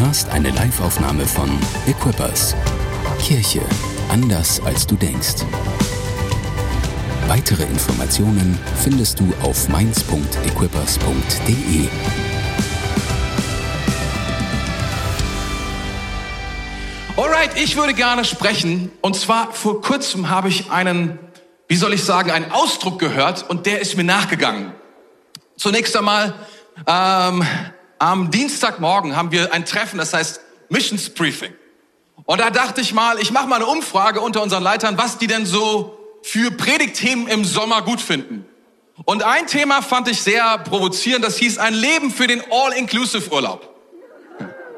[0.00, 1.50] hörst eine Liveaufnahme von
[1.86, 2.54] Equippers.
[3.20, 3.60] Kirche
[4.08, 5.44] anders als du denkst.
[7.26, 11.88] Weitere Informationen findest du auf mainz.equippers.de.
[17.16, 18.92] Alright, ich würde gerne sprechen.
[19.00, 21.18] Und zwar vor kurzem habe ich einen,
[21.66, 24.72] wie soll ich sagen, einen Ausdruck gehört und der ist mir nachgegangen.
[25.56, 26.34] Zunächst einmal,
[26.86, 27.44] ähm,
[27.98, 31.52] am Dienstagmorgen haben wir ein Treffen, das heißt Missions Briefing.
[32.24, 35.26] Und da dachte ich mal, ich mache mal eine Umfrage unter unseren Leitern, was die
[35.26, 38.44] denn so für Predigtthemen im Sommer gut finden.
[39.04, 43.74] Und ein Thema fand ich sehr provozierend, das hieß ein Leben für den All-Inclusive-Urlaub.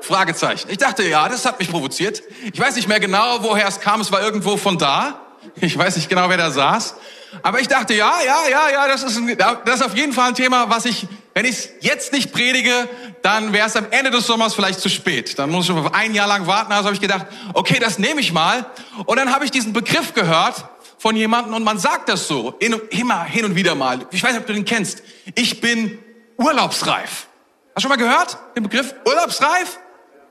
[0.02, 0.69] Fragezeichen.
[0.70, 2.23] Ich dachte, ja, das hat mich provoziert.
[2.52, 4.00] Ich weiß nicht mehr genau, woher es kam.
[4.00, 5.20] Es war irgendwo von da.
[5.56, 6.95] Ich weiß nicht genau, wer da saß.
[7.42, 10.28] Aber ich dachte, ja, ja, ja, ja, das ist, ein, das ist auf jeden Fall
[10.28, 12.89] ein Thema, was ich, wenn ich jetzt nicht predige,
[13.23, 15.39] dann wäre es am Ende des Sommers vielleicht zu spät.
[15.39, 16.73] Dann muss ich schon ein Jahr lang warten.
[16.73, 18.67] Also habe ich gedacht, okay, das nehme ich mal.
[19.06, 20.64] Und dann habe ich diesen Begriff gehört
[20.98, 22.58] von jemandem und man sagt das so,
[22.91, 24.06] immer hin und wieder mal.
[24.11, 25.03] Ich weiß nicht, ob du den kennst.
[25.34, 25.98] Ich bin
[26.36, 27.28] urlaubsreif.
[27.75, 29.78] Hast du schon mal gehört, den Begriff urlaubsreif?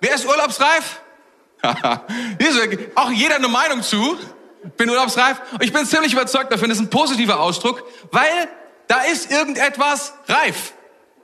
[0.01, 1.01] Wer ist urlaubsreif?
[2.95, 4.17] auch jeder eine Meinung zu.
[4.77, 5.41] Bin urlaubsreif.
[5.61, 8.49] Ich bin ziemlich überzeugt davon, das ist ein positiver Ausdruck, weil
[8.87, 10.73] da ist irgendetwas reif.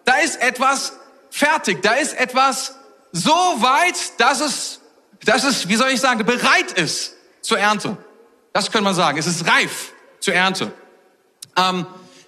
[0.05, 0.93] Da ist etwas
[1.29, 1.81] fertig.
[1.81, 2.75] Da ist etwas
[3.11, 4.79] so weit, dass es,
[5.25, 7.97] dass es, wie soll ich sagen, bereit ist zur Ernte.
[8.53, 9.17] Das können wir sagen.
[9.17, 10.71] Es ist reif zur Ernte.
[11.57, 11.85] Ähm,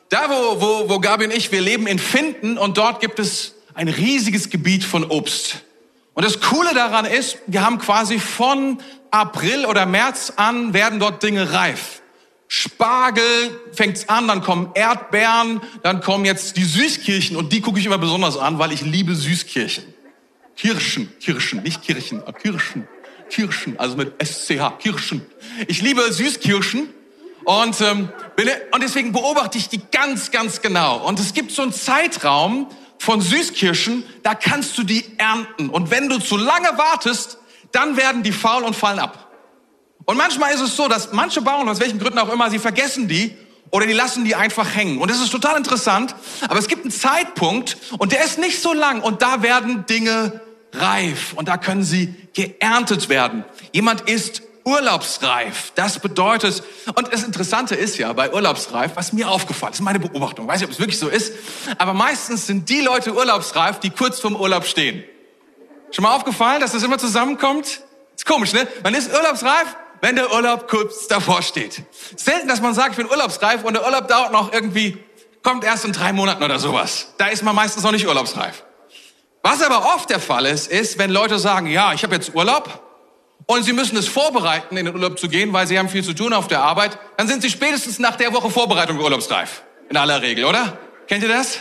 [0.10, 3.56] da, wo, wo, wo Gabi und ich, wir leben in Finden und dort gibt es
[3.74, 5.64] ein riesiges Gebiet von Obst.
[6.14, 8.80] Und das Coole daran ist, wir haben quasi von
[9.12, 12.02] April oder März an werden dort Dinge reif.
[12.48, 13.24] Spargel
[13.74, 17.98] fängt's an, dann kommen Erdbeeren, dann kommen jetzt die Süßkirchen und die gucke ich immer
[17.98, 19.84] besonders an, weil ich liebe Süßkirchen.
[20.56, 22.88] Kirschen, Kirschen, nicht Kirchen, aber Kirschen,
[23.30, 25.22] Kirschen, also mit SCH, Kirschen.
[25.68, 26.90] Ich liebe Süßkirschen
[27.44, 28.10] und, ähm,
[28.72, 31.06] und deswegen beobachte ich die ganz, ganz genau.
[31.06, 32.68] Und es gibt so einen Zeitraum,
[33.00, 35.70] von Süßkirschen, da kannst du die ernten.
[35.70, 37.38] Und wenn du zu lange wartest,
[37.72, 39.27] dann werden die faul und fallen ab.
[40.08, 43.10] Und manchmal ist es so, dass manche Bauern, aus welchen Gründen auch immer, sie vergessen
[43.10, 43.36] die
[43.72, 45.00] oder die lassen die einfach hängen.
[45.00, 46.16] Und das ist total interessant.
[46.48, 50.40] Aber es gibt einen Zeitpunkt und der ist nicht so lang und da werden Dinge
[50.72, 53.44] reif und da können sie geerntet werden.
[53.74, 55.74] Jemand ist urlaubsreif.
[55.76, 56.64] Das bedeutet,
[56.96, 60.68] und das Interessante ist ja bei urlaubsreif, was mir aufgefallen ist, meine Beobachtung, weiß nicht,
[60.68, 61.34] ob es wirklich so ist,
[61.78, 65.04] aber meistens sind die Leute urlaubsreif, die kurz vorm Urlaub stehen.
[65.92, 67.82] Schon mal aufgefallen, dass das immer zusammenkommt?
[68.16, 68.68] Ist komisch, ne?
[68.84, 71.84] Man ist urlaubsreif, wenn der Urlaub kurz davor steht.
[72.16, 74.98] Selten, dass man sagt, ich bin urlaubsreif und der Urlaub dauert noch irgendwie,
[75.44, 77.14] kommt erst in drei Monaten oder sowas.
[77.18, 78.64] Da ist man meistens noch nicht urlaubsreif.
[79.44, 82.84] Was aber oft der Fall ist, ist, wenn Leute sagen, ja, ich habe jetzt Urlaub,
[83.50, 86.14] und Sie müssen es vorbereiten, in den Urlaub zu gehen, weil Sie haben viel zu
[86.14, 89.64] tun auf der Arbeit, dann sind Sie spätestens nach der Woche Vorbereitung urlaubsreif.
[89.90, 90.78] In aller Regel, oder?
[91.08, 91.60] Kennt ihr das?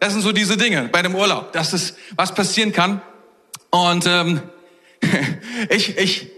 [0.00, 3.02] Das sind so diese Dinge bei einem Urlaub, dass es was passieren kann.
[3.68, 4.40] Und ähm,
[5.68, 6.30] ich, ich,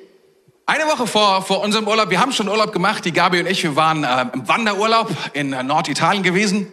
[0.68, 3.62] eine Woche vor, vor unserem Urlaub, wir haben schon Urlaub gemacht, die Gabi und ich,
[3.62, 6.72] wir waren äh, im Wanderurlaub in äh, Norditalien gewesen.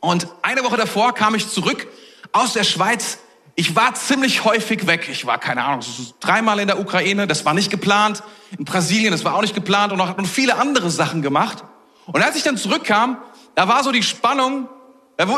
[0.00, 1.88] Und eine Woche davor kam ich zurück
[2.32, 3.18] aus der Schweiz
[3.58, 5.08] ich war ziemlich häufig weg.
[5.10, 5.80] Ich war, keine Ahnung,
[6.20, 8.22] dreimal in der Ukraine, das war nicht geplant.
[8.58, 11.64] In Brasilien, das war auch nicht geplant und noch viele andere Sachen gemacht.
[12.04, 13.16] Und als ich dann zurückkam,
[13.54, 14.68] da war so die Spannung,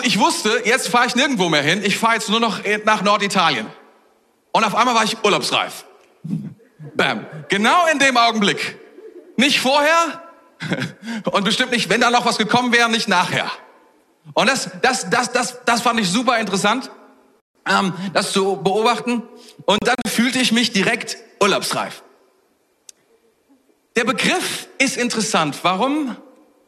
[0.03, 3.69] ich wusste, jetzt fahre ich nirgendwo mehr hin, ich fahre jetzt nur noch nach Norditalien.
[4.51, 5.85] Und auf einmal war ich urlaubsreif.
[6.95, 7.27] Bam.
[7.49, 8.79] Genau in dem Augenblick.
[9.37, 10.23] Nicht vorher
[11.31, 13.51] und bestimmt nicht, wenn da noch was gekommen wäre, nicht nachher.
[14.35, 16.91] Und das, das, das, das, das fand ich super interessant
[17.69, 19.23] ähm, das zu beobachten.
[19.65, 22.03] Und dann fühlte ich mich direkt urlaubsreif.
[23.97, 25.59] Der Begriff ist interessant.
[25.63, 26.17] Warum?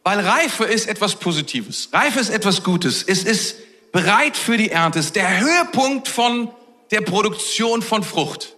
[0.03, 1.91] Weil Reife ist etwas Positives.
[1.93, 3.03] Reife ist etwas Gutes.
[3.03, 3.57] Es ist
[3.93, 4.99] bereit für die Ernte.
[4.99, 6.51] Es ist der Höhepunkt von
[6.91, 8.57] der Produktion von Frucht.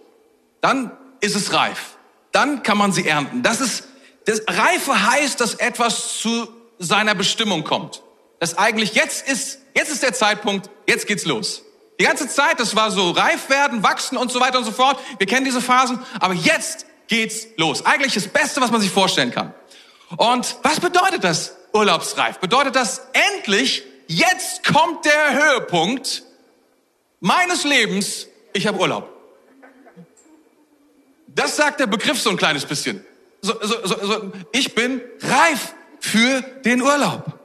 [0.61, 0.91] Dann
[1.23, 1.97] ist es reif.
[2.33, 3.43] Dann kann man sie ernten.
[3.43, 3.85] Das ist,
[4.25, 6.47] das Reife heißt, dass etwas zu
[6.79, 8.01] seiner Bestimmung kommt.
[8.39, 11.63] Das eigentlich jetzt ist, jetzt ist der Zeitpunkt, jetzt geht's los.
[11.99, 14.99] Die ganze Zeit, das war so reif werden, wachsen und so weiter und so fort.
[15.17, 17.85] Wir kennen diese Phasen, aber jetzt geht's los.
[17.85, 19.53] Eigentlich das Beste, was man sich vorstellen kann.
[20.17, 22.39] Und was bedeutet das urlaubsreif?
[22.39, 23.01] Bedeutet das
[23.35, 26.23] endlich, jetzt kommt der Höhepunkt
[27.21, 29.12] meines Lebens, ich habe Urlaub.
[31.35, 33.03] Das sagt der Begriff so ein kleines bisschen.
[33.41, 37.39] So, so, so, so, ich bin reif für den Urlaub.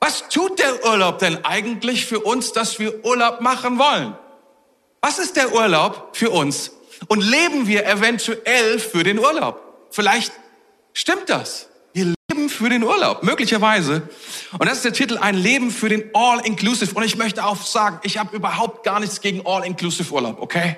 [0.00, 4.16] Was tut der Urlaub denn eigentlich für uns, dass wir Urlaub machen wollen?
[5.00, 6.72] Was ist der Urlaub für uns?
[7.06, 9.86] Und leben wir eventuell für den Urlaub?
[9.90, 10.32] Vielleicht
[10.92, 11.68] stimmt das.
[11.92, 14.08] Wir leben für den Urlaub, möglicherweise.
[14.58, 16.94] Und das ist der Titel, ein Leben für den All-Inclusive.
[16.94, 20.76] Und ich möchte auch sagen, ich habe überhaupt gar nichts gegen All-Inclusive Urlaub, okay?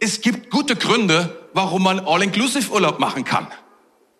[0.00, 3.46] Es gibt gute Gründe, warum man All-Inclusive Urlaub machen kann.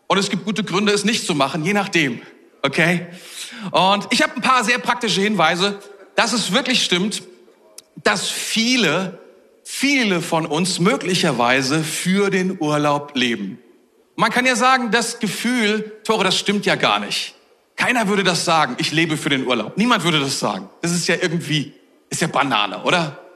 [0.06, 2.22] Und es gibt gute Gründe, es nicht zu machen, je nachdem.
[2.62, 3.06] Okay?
[3.70, 5.78] Und ich habe ein paar sehr praktische Hinweise,
[6.14, 7.22] dass es wirklich stimmt,
[7.96, 9.18] dass viele,
[9.64, 13.58] viele von uns möglicherweise für den Urlaub leben.
[14.16, 17.34] Man kann ja sagen, das Gefühl, Tore, das stimmt ja gar nicht.
[17.76, 19.76] Keiner würde das sagen, ich lebe für den Urlaub.
[19.76, 20.68] Niemand würde das sagen.
[20.82, 21.72] Das ist ja irgendwie,
[22.10, 23.27] ist ja Banane, oder?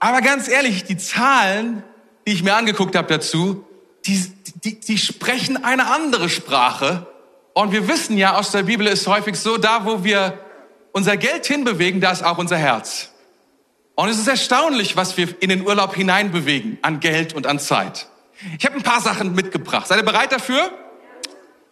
[0.00, 1.82] Aber ganz ehrlich, die Zahlen,
[2.26, 3.64] die ich mir angeguckt habe dazu,
[4.06, 4.32] die,
[4.64, 7.06] die, die sprechen eine andere Sprache.
[7.52, 10.38] Und wir wissen ja aus der Bibel ist häufig so, da wo wir
[10.92, 13.10] unser Geld hinbewegen, da ist auch unser Herz.
[13.94, 18.06] Und es ist erstaunlich, was wir in den Urlaub hineinbewegen an Geld und an Zeit.
[18.56, 19.88] Ich habe ein paar Sachen mitgebracht.
[19.88, 20.70] Seid ihr bereit dafür?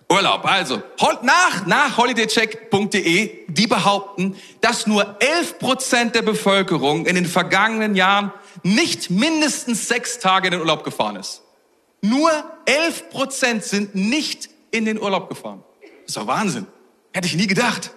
[0.08, 0.44] Urlaub.
[0.44, 0.82] Also,
[1.22, 8.32] nach, nach holidaycheck.de, die behaupten, dass nur 11 Prozent der Bevölkerung in den vergangenen Jahren
[8.62, 11.42] nicht mindestens sechs Tage in den Urlaub gefahren ist.
[12.02, 12.30] Nur
[12.66, 15.64] 11 Prozent sind nicht in den Urlaub gefahren.
[15.80, 16.66] Das ist doch Wahnsinn.
[17.12, 17.90] Hätte ich nie gedacht.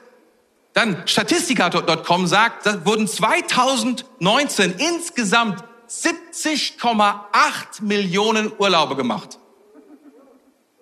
[0.74, 9.39] Dann Statistika.com sagt, da wurden 2019 insgesamt 70,8 Millionen Urlaube gemacht.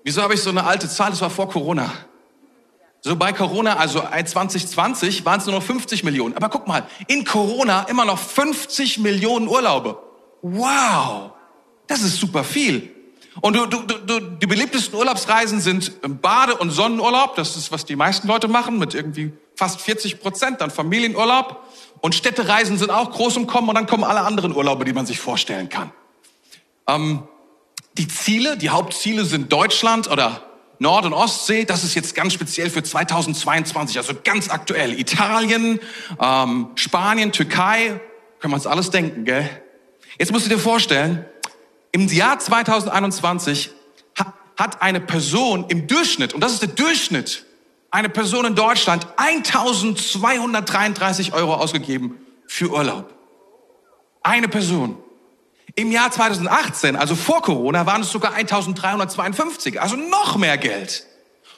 [0.07, 1.09] Wieso habe ich so eine alte Zahl?
[1.09, 1.91] Das war vor Corona.
[3.01, 6.33] So bei Corona, also 2020, waren es nur noch 50 Millionen.
[6.37, 10.01] Aber guck mal, in Corona immer noch 50 Millionen Urlaube.
[10.41, 11.31] Wow,
[11.87, 12.89] das ist super viel.
[13.41, 17.35] Und du, du, du, die beliebtesten Urlaubsreisen sind Bade- und Sonnenurlaub.
[17.35, 20.61] Das ist, was die meisten Leute machen, mit irgendwie fast 40 Prozent.
[20.61, 21.65] Dann Familienurlaub.
[21.99, 23.67] Und Städtereisen sind auch groß im Kommen.
[23.67, 25.91] Und dann kommen alle anderen Urlaube, die man sich vorstellen kann.
[26.87, 27.23] Ähm,
[27.97, 30.47] die Ziele, die Hauptziele sind Deutschland oder
[30.79, 31.65] Nord- und Ostsee.
[31.65, 34.99] Das ist jetzt ganz speziell für 2022, also ganz aktuell.
[34.99, 35.79] Italien,
[36.21, 37.99] ähm, Spanien, Türkei.
[38.39, 39.49] Können wir uns alles denken, gell?
[40.19, 41.25] Jetzt musst du dir vorstellen,
[41.91, 43.71] im Jahr 2021
[44.57, 47.45] hat eine Person im Durchschnitt, und das ist der Durchschnitt,
[47.91, 52.17] eine Person in Deutschland 1233 Euro ausgegeben
[52.47, 53.13] für Urlaub.
[54.23, 54.97] Eine Person.
[55.77, 61.05] Im Jahr 2018, also vor Corona, waren es sogar 1352, also noch mehr Geld.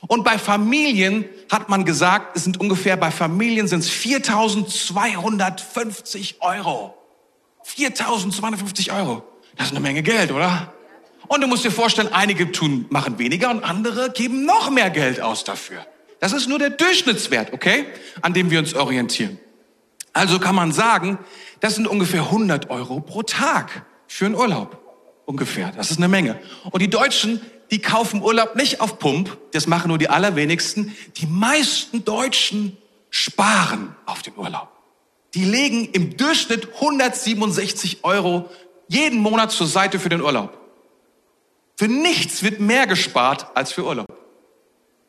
[0.08, 6.98] Und bei Familien hat man gesagt, es sind ungefähr, bei Familien sind es 4250 Euro.
[7.64, 9.24] 4250 Euro.
[9.56, 10.74] Das ist eine Menge Geld, oder?
[11.30, 15.22] Und du musst dir vorstellen, einige tun, machen weniger und andere geben noch mehr Geld
[15.22, 15.88] aus dafür.
[16.20, 17.86] Das ist nur der Durchschnittswert, okay?
[18.22, 19.40] An dem wir uns orientieren.
[20.12, 21.20] Also kann man sagen,
[21.62, 24.78] das sind ungefähr 100 Euro pro Tag für einen Urlaub.
[25.26, 25.72] Ungefähr.
[25.72, 26.40] Das ist eine Menge.
[26.72, 27.40] Und die Deutschen,
[27.72, 29.38] die kaufen Urlaub nicht auf Pump.
[29.52, 30.96] Das machen nur die allerwenigsten.
[31.18, 32.76] Die meisten Deutschen
[33.12, 34.70] sparen auf den Urlaub.
[35.36, 38.50] Die legen im Durchschnitt 167 Euro
[38.88, 40.58] jeden Monat zur Seite für den Urlaub.
[41.78, 44.08] Für nichts wird mehr gespart als für Urlaub.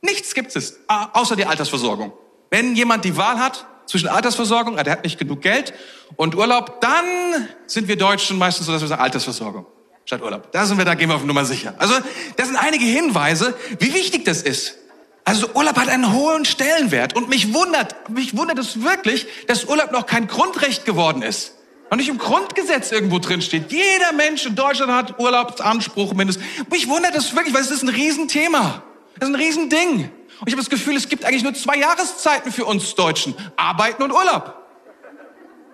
[0.02, 2.12] Nichts gibt es, außer die Altersversorgung.
[2.50, 5.74] Wenn jemand die Wahl hat zwischen Altersversorgung, der hat nicht genug Geld,
[6.16, 9.66] und Urlaub, dann sind wir Deutschen meistens so, dass wir sagen Altersversorgung
[10.04, 10.50] statt Urlaub.
[10.52, 11.74] Da sind wir, da gehen wir auf Nummer sicher.
[11.78, 11.94] Also,
[12.36, 14.76] das sind einige Hinweise, wie wichtig das ist.
[15.24, 19.92] Also Urlaub hat einen hohen Stellenwert und mich wundert, mich wundert es wirklich, dass Urlaub
[19.92, 21.54] noch kein Grundrecht geworden ist.
[21.90, 23.70] Und nicht im Grundgesetz irgendwo drin steht.
[23.70, 26.44] Jeder Mensch in Deutschland hat Urlaubsanspruch mindestens.
[26.70, 28.82] Mich wundert das wirklich, weil es ist ein Riesenthema.
[29.18, 30.10] Das ist ein Riesending.
[30.40, 33.34] Und ich habe das Gefühl, es gibt eigentlich nur zwei Jahreszeiten für uns Deutschen.
[33.56, 34.54] Arbeiten und Urlaub.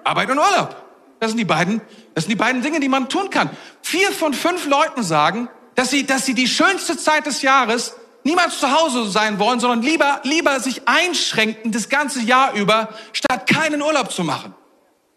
[0.03, 0.77] Arbeiten und Urlaub.
[1.21, 1.81] Das sind die beiden,
[2.15, 3.51] das sind die beiden Dinge, die man tun kann.
[3.83, 7.95] Vier von fünf Leuten sagen, dass sie, dass sie die schönste Zeit des Jahres
[8.25, 13.47] niemals zu Hause sein wollen, sondern lieber, lieber sich einschränken das ganze Jahr über, statt
[13.47, 14.53] keinen Urlaub zu machen.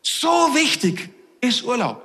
[0.03, 1.10] So wichtig
[1.41, 2.03] ist Urlaub.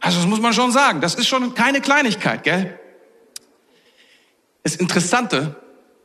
[0.00, 1.00] Also das muss man schon sagen.
[1.00, 2.78] Das ist schon keine Kleinigkeit, gell?
[4.62, 5.56] Das Interessante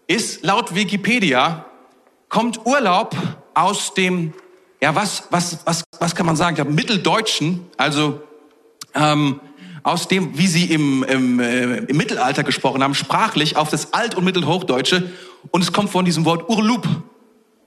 [0.07, 1.65] ist, laut Wikipedia
[2.29, 3.15] kommt Urlaub
[3.53, 4.33] aus dem,
[4.81, 6.55] ja, was, was, was, was kann man sagen?
[6.55, 8.22] Glaube, Mitteldeutschen, also
[8.95, 9.39] ähm,
[9.83, 14.15] aus dem, wie sie im, im, äh, im Mittelalter gesprochen haben, sprachlich auf das Alt-
[14.15, 15.12] und Mittelhochdeutsche.
[15.51, 16.88] Und es kommt von diesem Wort Urlub.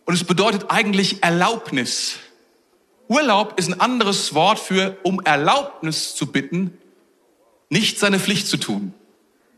[0.05, 2.17] Und es bedeutet eigentlich Erlaubnis.
[3.09, 6.77] Urlaub ist ein anderes Wort für um Erlaubnis zu bitten,
[7.69, 8.95] nicht seine Pflicht zu tun.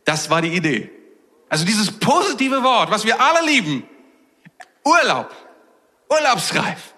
[0.04, 0.90] Das war die Idee.
[1.48, 3.84] Also dieses positive Wort, was wir alle lieben,
[4.84, 5.34] Urlaub,
[6.10, 6.94] urlaubsreif,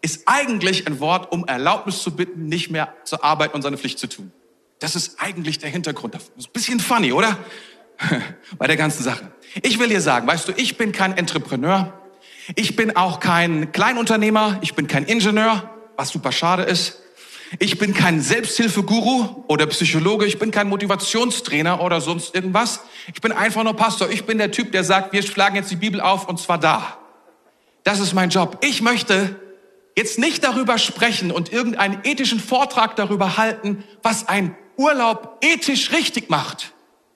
[0.00, 3.98] ist eigentlich ein Wort, um Erlaubnis zu bitten, nicht mehr zu arbeiten und seine Pflicht
[3.98, 4.32] zu tun.
[4.78, 6.14] Das ist eigentlich der Hintergrund.
[6.14, 7.36] Das ist ein bisschen funny, oder?
[8.58, 9.32] Bei der ganzen Sache.
[9.62, 11.92] Ich will dir sagen, weißt du, ich bin kein Entrepreneur.
[12.54, 14.58] Ich bin auch kein Kleinunternehmer.
[14.60, 17.00] Ich bin kein Ingenieur, was super schade ist.
[17.58, 20.26] Ich bin kein Selbsthilfeguru oder Psychologe.
[20.26, 22.80] Ich bin kein Motivationstrainer oder sonst irgendwas.
[23.14, 24.10] Ich bin einfach nur Pastor.
[24.10, 26.98] Ich bin der Typ, der sagt, wir schlagen jetzt die Bibel auf und zwar da.
[27.84, 28.58] Das ist mein Job.
[28.62, 29.36] Ich möchte
[29.96, 36.28] jetzt nicht darüber sprechen und irgendeinen ethischen Vortrag darüber halten, was ein Urlaub ethisch richtig
[36.28, 36.72] macht.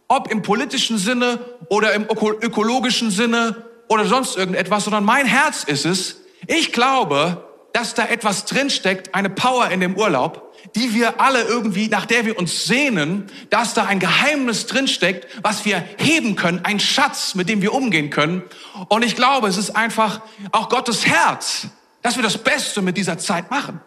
[0.08, 5.84] Ob im politischen Sinne oder im ökologischen Sinne oder sonst irgendetwas, sondern mein Herz ist
[5.84, 6.22] es.
[6.46, 11.88] Ich glaube, dass da etwas drinsteckt, eine Power in dem Urlaub, die wir alle irgendwie,
[11.88, 16.80] nach der wir uns sehnen, dass da ein Geheimnis drinsteckt, was wir heben können, ein
[16.80, 18.42] Schatz, mit dem wir umgehen können.
[18.88, 20.20] Und ich glaube, es ist einfach
[20.52, 21.68] auch Gottes Herz,
[22.02, 23.80] dass wir das Beste mit dieser Zeit machen.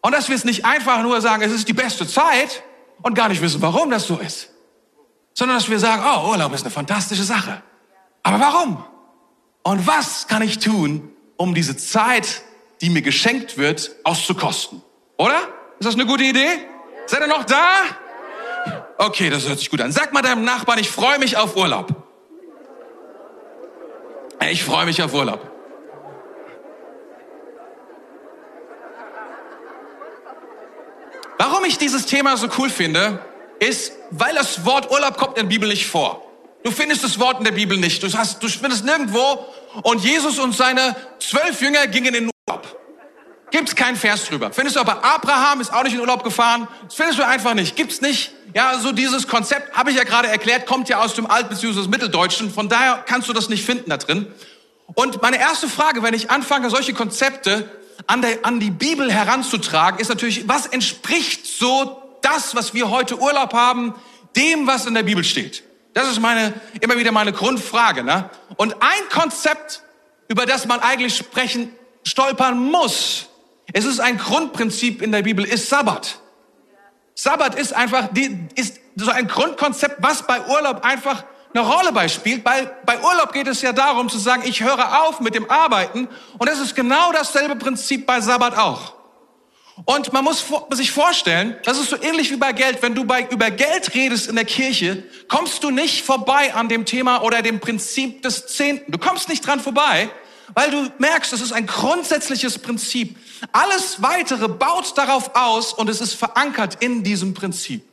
[0.00, 2.62] Und dass wir es nicht einfach nur sagen, es ist die beste Zeit
[3.02, 4.50] und gar nicht wissen, warum das so ist.
[5.32, 7.62] Sondern dass wir sagen, oh, Urlaub ist eine fantastische Sache.
[8.22, 8.84] Aber warum?
[9.62, 12.42] Und was kann ich tun, um diese Zeit,
[12.80, 14.82] die mir geschenkt wird, auszukosten?
[15.16, 15.38] Oder?
[15.78, 16.48] Ist das eine gute Idee?
[17.06, 17.66] Seid ihr noch da?
[18.98, 19.92] Okay, das hört sich gut an.
[19.92, 21.94] Sag mal deinem Nachbarn, ich freue mich auf Urlaub.
[24.50, 25.50] Ich freue mich auf Urlaub.
[31.38, 33.18] Warum ich dieses Thema so cool finde,
[33.58, 36.22] ist, weil das Wort Urlaub kommt in der Bibel nicht vor.
[36.62, 38.02] Du findest das Wort in der Bibel nicht.
[38.02, 39.46] Du, hast, du findest nirgendwo.
[39.82, 42.80] Und Jesus und seine zwölf Jünger gingen in Urlaub.
[43.50, 44.52] Gibt's keinen Vers drüber.
[44.52, 46.68] Findest du aber Abraham ist auch nicht in Urlaub gefahren.
[46.84, 47.76] Das findest du einfach nicht.
[47.76, 48.32] Gibt's nicht.
[48.52, 51.88] Ja, so dieses Konzept, habe ich ja gerade erklärt, kommt ja aus dem Alt- bzw.
[51.88, 52.52] Mitteldeutschen.
[52.52, 54.26] Von daher kannst du das nicht finden da drin.
[54.94, 57.70] Und meine erste Frage, wenn ich anfange, solche Konzepte
[58.06, 63.18] an, der, an die Bibel heranzutragen, ist natürlich, was entspricht so das, was wir heute
[63.18, 63.94] Urlaub haben,
[64.36, 65.62] dem, was in der Bibel steht?
[65.94, 68.02] Das ist meine, immer wieder meine Grundfrage.
[68.02, 68.28] Ne?
[68.56, 69.82] Und ein Konzept,
[70.28, 71.70] über das man eigentlich sprechen,
[72.04, 73.26] stolpern muss,
[73.72, 76.20] es ist ein Grundprinzip in der Bibel, ist Sabbat.
[77.14, 82.08] Sabbat ist einfach, die, ist so ein Grundkonzept, was bei Urlaub einfach eine Rolle bei
[82.08, 82.42] spielt.
[82.44, 86.08] Bei, bei Urlaub geht es ja darum zu sagen, ich höre auf mit dem Arbeiten.
[86.38, 88.94] Und es ist genau dasselbe Prinzip bei Sabbat auch.
[89.84, 92.80] Und man muss sich vorstellen, das ist so ähnlich wie bei Geld.
[92.82, 96.84] Wenn du bei, über Geld redest in der Kirche, kommst du nicht vorbei an dem
[96.84, 98.92] Thema oder dem Prinzip des Zehnten.
[98.92, 100.10] Du kommst nicht dran vorbei,
[100.54, 103.16] weil du merkst, es ist ein grundsätzliches Prinzip.
[103.52, 107.84] Alles weitere baut darauf aus und es ist verankert in diesem Prinzip.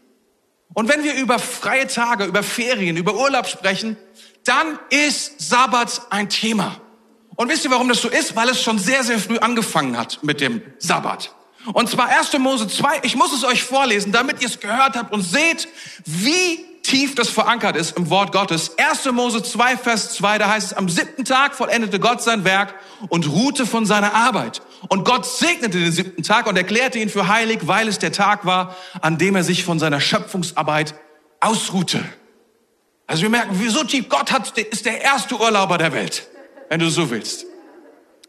[0.73, 3.97] Und wenn wir über freie Tage, über Ferien, über Urlaub sprechen,
[4.45, 6.79] dann ist Sabbat ein Thema.
[7.35, 8.35] Und wisst ihr, warum das so ist?
[8.35, 11.33] Weil es schon sehr, sehr früh angefangen hat mit dem Sabbat.
[11.73, 12.37] Und zwar 1.
[12.39, 15.67] Mose 2, ich muss es euch vorlesen, damit ihr es gehört habt und seht,
[16.05, 18.77] wie tief das verankert ist im Wort Gottes.
[18.77, 19.11] 1.
[19.11, 22.75] Mose 2, Vers 2, da heißt es, am siebten Tag vollendete Gott sein Werk
[23.09, 24.61] und ruhte von seiner Arbeit.
[24.89, 28.45] Und Gott segnete den siebten Tag und erklärte ihn für heilig, weil es der Tag
[28.45, 30.95] war, an dem er sich von seiner Schöpfungsarbeit
[31.39, 32.03] ausruhte.
[33.07, 36.27] Also wir merken, wie so tief Gott hat, ist der erste Urlauber der Welt,
[36.69, 37.45] wenn du so willst.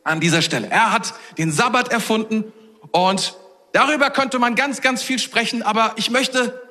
[0.04, 0.68] An dieser Stelle.
[0.68, 2.52] Er hat den Sabbat erfunden
[2.90, 3.36] und
[3.72, 6.61] darüber könnte man ganz, ganz viel sprechen, aber ich möchte,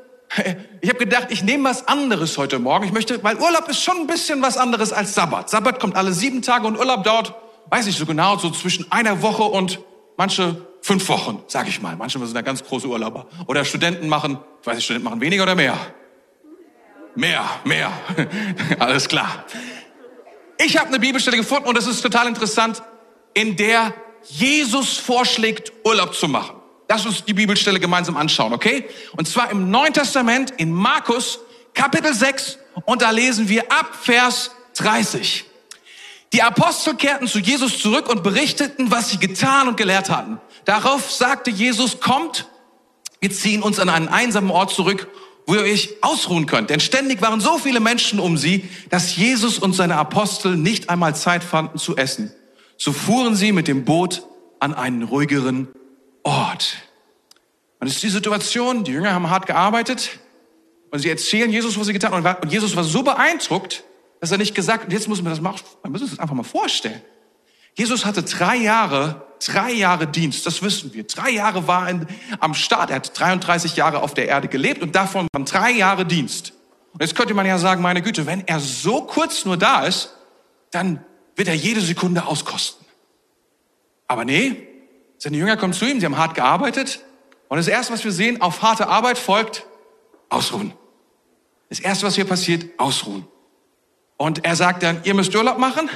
[0.82, 2.86] ich habe gedacht, ich nehme was anderes heute Morgen.
[2.86, 5.50] Ich möchte, weil Urlaub ist schon ein bisschen was anderes als Sabbat.
[5.50, 7.34] Sabbat kommt alle sieben Tage und Urlaub dauert,
[7.70, 9.80] weiß ich so genau, so zwischen einer Woche und
[10.16, 11.98] manche fünf Wochen, sage ich mal.
[11.98, 13.28] Manche sind da ganz große Urlauber.
[13.48, 15.78] Oder Studenten machen, ich weiß nicht, Studenten machen weniger oder mehr?
[17.16, 17.92] Mehr, mehr.
[18.80, 19.46] Alles klar.
[20.58, 22.82] Ich habe eine Bibelstelle gefunden und das ist total interessant,
[23.34, 26.61] in der Jesus vorschlägt, Urlaub zu machen.
[26.94, 28.84] Lass uns die Bibelstelle gemeinsam anschauen, okay?
[29.16, 31.40] Und zwar im Neuen Testament in Markus
[31.74, 35.46] Kapitel 6 und da lesen wir ab Vers 30.
[36.34, 40.42] Die Apostel kehrten zu Jesus zurück und berichteten, was sie getan und gelehrt hatten.
[40.66, 42.50] Darauf sagte Jesus, kommt,
[43.22, 45.08] wir ziehen uns an einen einsamen Ort zurück,
[45.48, 46.70] wo ihr euch ausruhen könnt.
[46.70, 51.16] Denn ständig waren so viele Menschen um sie, dass Jesus und seine Apostel nicht einmal
[51.16, 52.34] Zeit fanden zu essen.
[52.76, 54.24] So fuhren sie mit dem Boot
[54.60, 55.70] an einen ruhigeren
[56.24, 56.78] Ort.
[57.80, 60.20] Und es ist die Situation, die Jünger haben hart gearbeitet
[60.92, 62.42] und sie erzählen Jesus, was sie getan haben.
[62.42, 63.84] Und Jesus war so beeindruckt,
[64.20, 66.44] dass er nicht gesagt hat, jetzt müssen wir das machen, müssen uns das einfach mal
[66.44, 67.02] vorstellen.
[67.76, 71.06] Jesus hatte drei Jahre, drei Jahre Dienst, das wissen wir.
[71.06, 72.06] Drei Jahre war er
[72.40, 76.06] am Start, er hat 33 Jahre auf der Erde gelebt und davon waren drei Jahre
[76.06, 76.54] Dienst.
[76.94, 80.14] Und jetzt könnte man ja sagen, meine Güte, wenn er so kurz nur da ist,
[80.72, 81.04] dann
[81.36, 82.86] wird er jede Sekunde auskosten.
[84.08, 84.68] Aber nee,
[85.22, 87.00] seine Jünger kommen zu ihm, sie haben hart gearbeitet
[87.48, 89.68] Und das Erste, was wir sehen, auf harte Arbeit folgt
[90.30, 90.74] Ausruhen.
[91.70, 93.28] Das Erste, was hier passiert, Ausruhen.
[94.18, 95.92] Und er sagt dann, ihr müsst Urlaub machen.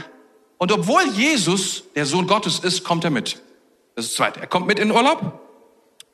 [0.60, 3.41] Und obwohl Jesus der Sohn Gottes ist, kommt er mit.
[3.96, 4.41] Das ist das Zweite.
[4.41, 5.39] Er kommt mit in den Urlaub.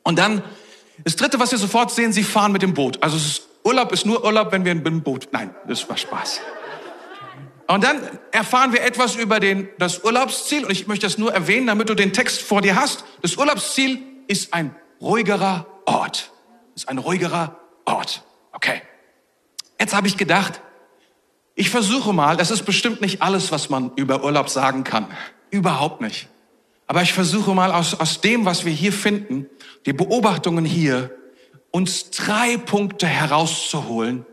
[0.04, 0.42] Und dann,
[1.04, 3.02] das Dritte, was wir sofort sehen, sie fahren mit dem Boot.
[3.02, 3.18] Also
[3.62, 6.40] Urlaub ist nur Urlaub, wenn wir mit dem Boot, nein, das war Spaß.
[7.66, 8.00] Und dann
[8.32, 10.64] erfahren wir etwas über den, das Urlaubsziel.
[10.64, 13.04] Und ich möchte das nur erwähnen, damit du den Text vor dir hast.
[13.22, 16.30] Das Urlaubsziel ist ein ruhigerer Ort.
[16.74, 18.24] Ist ein ruhigerer Ort.
[18.52, 18.82] Okay.
[19.78, 20.60] Jetzt habe ich gedacht,
[21.54, 25.06] ich versuche mal, das ist bestimmt nicht alles, was man über Urlaub sagen kann.
[25.50, 26.28] Überhaupt nicht.
[26.86, 29.46] Aber ich versuche mal aus, aus dem, was wir hier finden,
[29.86, 31.10] die Beobachtungen hier,
[31.70, 34.26] uns drei Punkte herauszuholen,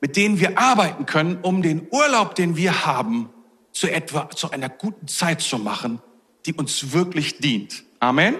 [0.00, 3.30] mit denen wir arbeiten können, um den Urlaub, den wir haben,
[3.72, 6.00] zu etwa, zu einer guten Zeit zu machen,
[6.46, 7.84] die uns wirklich dient.
[8.00, 8.34] Amen.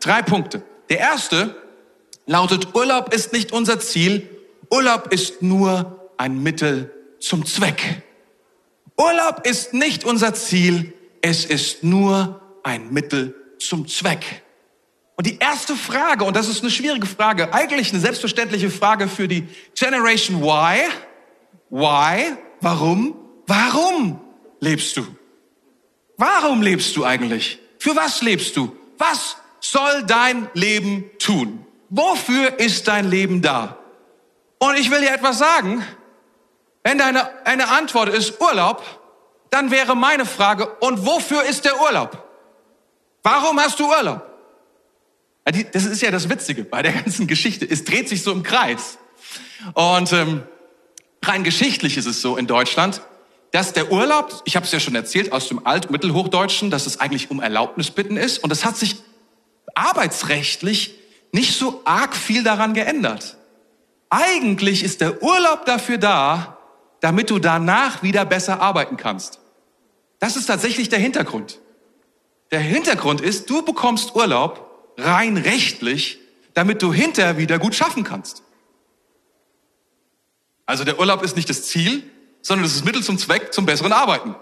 [0.00, 0.62] Drei Punkte.
[0.88, 1.54] Der erste
[2.26, 4.28] lautet, Urlaub ist nicht unser Ziel.
[4.70, 8.02] Urlaub ist nur ein Mittel zum Zweck.
[8.96, 10.92] Urlaub ist nicht unser Ziel.
[11.20, 14.42] Es ist nur ein Mittel zum Zweck.
[15.18, 19.26] Und die erste Frage, und das ist eine schwierige Frage, eigentlich eine selbstverständliche Frage für
[19.26, 20.88] die Generation Y.
[21.70, 22.36] Why?
[22.60, 23.16] Warum?
[23.48, 24.20] Warum
[24.60, 25.04] lebst du?
[26.16, 27.58] Warum lebst du eigentlich?
[27.80, 28.76] Für was lebst du?
[28.96, 31.66] Was soll dein Leben tun?
[31.88, 33.76] Wofür ist dein Leben da?
[34.60, 35.84] Und ich will dir etwas sagen.
[36.84, 38.84] Wenn deine eine Antwort ist Urlaub,
[39.50, 42.24] dann wäre meine Frage, und wofür ist der Urlaub?
[43.24, 44.27] Warum hast du Urlaub?
[45.72, 47.64] Das ist ja das Witzige bei der ganzen Geschichte.
[47.68, 48.98] Es dreht sich so im Kreis.
[49.74, 50.42] Und ähm,
[51.24, 53.02] rein geschichtlich ist es so in Deutschland,
[53.50, 56.86] dass der Urlaub, ich habe es ja schon erzählt aus dem Alt- und Mittelhochdeutschen, dass
[56.86, 58.38] es eigentlich um Erlaubnis bitten ist.
[58.38, 58.96] Und es hat sich
[59.74, 60.94] arbeitsrechtlich
[61.32, 63.36] nicht so arg viel daran geändert.
[64.10, 66.58] Eigentlich ist der Urlaub dafür da,
[67.00, 69.38] damit du danach wieder besser arbeiten kannst.
[70.18, 71.58] Das ist tatsächlich der Hintergrund.
[72.50, 74.67] Der Hintergrund ist, du bekommst Urlaub,
[74.98, 76.18] rein rechtlich,
[76.54, 78.42] damit du hinterher wieder gut schaffen kannst.
[80.66, 82.02] Also der Urlaub ist nicht das Ziel,
[82.42, 84.34] sondern es ist Mittel zum Zweck zum besseren Arbeiten.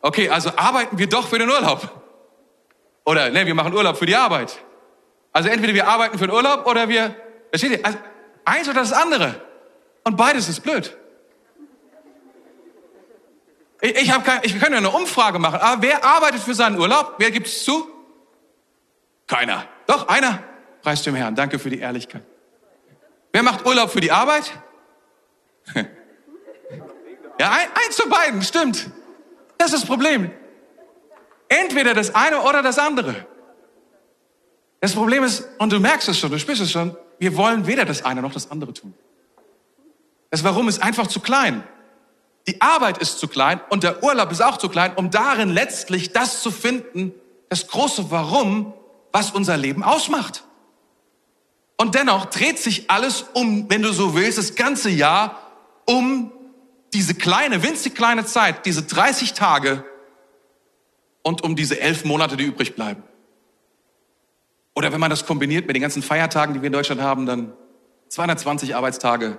[0.00, 2.02] Okay, also arbeiten wir doch für den Urlaub.
[3.04, 4.58] Oder ne, wir machen Urlaub für die Arbeit.
[5.32, 7.14] Also entweder wir arbeiten für den Urlaub oder wir,
[7.50, 7.98] versteht ihr, also
[8.44, 9.40] eins oder das andere.
[10.04, 10.96] Und beides ist blöd.
[13.82, 16.78] Ich, ich, hab kein, ich kann ja eine Umfrage machen, aber wer arbeitet für seinen
[16.78, 17.14] Urlaub?
[17.18, 17.88] Wer gibt es zu?
[19.30, 19.64] Keiner.
[19.86, 20.42] Doch, einer.
[20.82, 21.36] Preis dem Herrn.
[21.36, 22.24] Danke für die Ehrlichkeit.
[23.32, 24.50] Wer macht Urlaub für die Arbeit?
[25.74, 25.84] ja,
[27.38, 28.90] ein, eins zu beiden, stimmt.
[29.56, 30.32] Das ist das Problem.
[31.48, 33.24] Entweder das eine oder das andere.
[34.80, 37.84] Das Problem ist, und du merkst es schon, du spürst es schon, wir wollen weder
[37.84, 38.94] das eine noch das andere tun.
[40.30, 41.62] Das Warum ist einfach zu klein.
[42.48, 46.12] Die Arbeit ist zu klein und der Urlaub ist auch zu klein, um darin letztlich
[46.12, 47.14] das zu finden,
[47.48, 48.74] das große Warum,
[49.12, 50.44] was unser Leben ausmacht.
[51.76, 55.40] Und dennoch dreht sich alles um, wenn du so willst, das ganze Jahr
[55.86, 56.30] um
[56.92, 59.84] diese kleine, winzig kleine Zeit, diese 30 Tage
[61.22, 63.02] und um diese elf Monate, die übrig bleiben.
[64.74, 67.52] Oder wenn man das kombiniert mit den ganzen Feiertagen, die wir in Deutschland haben, dann
[68.08, 69.38] 220 Arbeitstage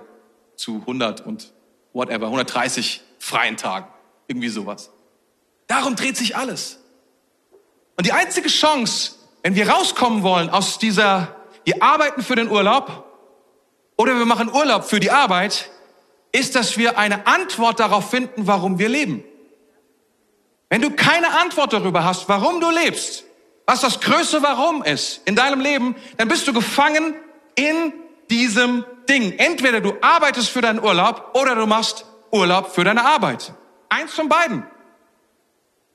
[0.56, 1.52] zu 100 und
[1.92, 3.86] whatever, 130 freien Tagen.
[4.26, 4.90] Irgendwie sowas.
[5.66, 6.78] Darum dreht sich alles.
[7.96, 13.04] Und die einzige Chance, wenn wir rauskommen wollen aus dieser, wir arbeiten für den Urlaub
[13.96, 15.70] oder wir machen Urlaub für die Arbeit,
[16.32, 19.22] ist, dass wir eine Antwort darauf finden, warum wir leben.
[20.70, 23.24] Wenn du keine Antwort darüber hast, warum du lebst,
[23.66, 27.14] was das größte Warum ist in deinem Leben, dann bist du gefangen
[27.54, 27.92] in
[28.30, 29.32] diesem Ding.
[29.38, 33.52] Entweder du arbeitest für deinen Urlaub oder du machst Urlaub für deine Arbeit.
[33.88, 34.66] Eins von beiden.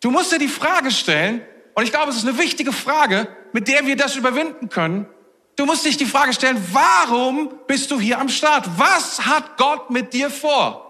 [0.01, 1.41] Du musst dir die Frage stellen,
[1.73, 5.07] und ich glaube, es ist eine wichtige Frage, mit der wir das überwinden können.
[5.55, 8.67] Du musst dich die Frage stellen, warum bist du hier am Start?
[8.77, 10.83] Was hat Gott mit dir vor?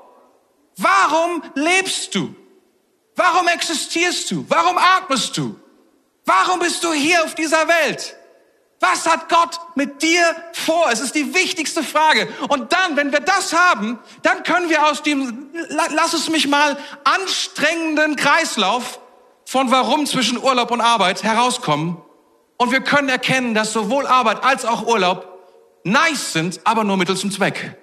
[0.75, 2.35] Warum lebst du?
[3.15, 4.45] Warum existierst du?
[4.47, 5.59] Warum atmest du?
[6.25, 8.15] Warum bist du hier auf dieser Welt?
[8.79, 10.89] Was hat Gott mit dir vor?
[10.91, 12.27] Es ist die wichtigste Frage.
[12.49, 16.77] Und dann, wenn wir das haben, dann können wir aus dem, lass es mich mal,
[17.03, 18.99] anstrengenden Kreislauf
[19.45, 21.97] von warum zwischen Urlaub und Arbeit herauskommen.
[22.57, 25.37] Und wir können erkennen, dass sowohl Arbeit als auch Urlaub
[25.83, 27.77] nice sind, aber nur Mittel zum Zweck.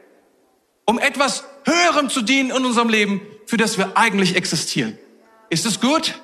[0.85, 4.99] Um etwas Höherem zu dienen in unserem Leben, für das wir eigentlich existieren.
[5.49, 6.21] Ist es gut?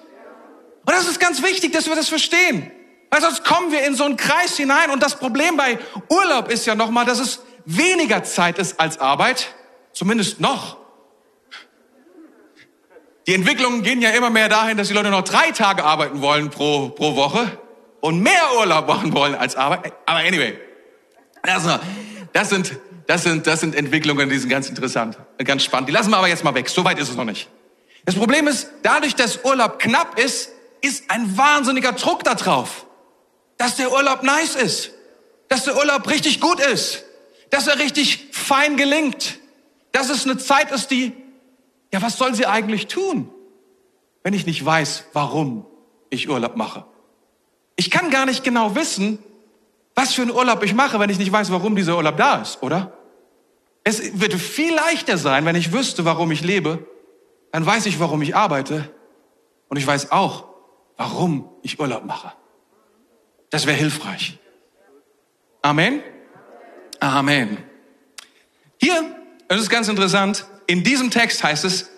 [0.85, 2.71] Und das ist ganz wichtig, dass wir das verstehen.
[3.11, 4.91] Weil sonst kommen wir in so einen Kreis hinein.
[4.91, 9.55] Und das Problem bei Urlaub ist ja nochmal, dass es weniger Zeit ist als Arbeit.
[9.93, 10.77] Zumindest noch.
[13.27, 16.51] Die Entwicklungen gehen ja immer mehr dahin, dass die Leute noch drei Tage arbeiten wollen
[16.51, 17.59] pro, pro Woche
[18.01, 19.93] und mehr Urlaub machen wollen als Arbeit.
[20.07, 20.59] Aber anyway,
[21.43, 21.79] also,
[22.33, 25.89] das sind, das sind, das sind Entwicklungen, die sind ganz interessant, ganz spannend.
[25.89, 26.69] Die lassen wir aber jetzt mal weg.
[26.69, 27.49] So weit ist es noch nicht.
[28.05, 32.87] Das Problem ist, dadurch, dass Urlaub knapp ist, ist ein wahnsinniger Druck da drauf,
[33.59, 34.93] dass der Urlaub nice ist,
[35.49, 37.05] dass der Urlaub richtig gut ist,
[37.51, 39.39] dass er richtig fein gelingt,
[39.93, 41.13] dass es eine Zeit ist, die,
[41.93, 43.31] ja, was soll sie eigentlich tun,
[44.23, 45.67] wenn ich nicht weiß, warum
[46.09, 46.85] ich Urlaub mache?
[47.81, 49.19] Ich kann gar nicht genau wissen,
[49.95, 52.63] was für einen Urlaub ich mache, wenn ich nicht weiß, warum dieser Urlaub da ist,
[52.63, 52.93] oder?
[53.85, 56.87] Es würde viel leichter sein, wenn ich wüsste, warum ich lebe.
[57.53, 58.93] Dann weiß ich, warum ich arbeite.
[59.71, 60.45] Und ich weiß auch,
[60.99, 62.35] warum ich Urlaub mache.
[63.49, 64.39] Das wäre hilfreich.
[65.63, 66.03] Amen.
[66.99, 67.57] Amen.
[68.79, 69.17] Hier,
[69.49, 71.90] das ist ganz interessant, in diesem Text heißt es,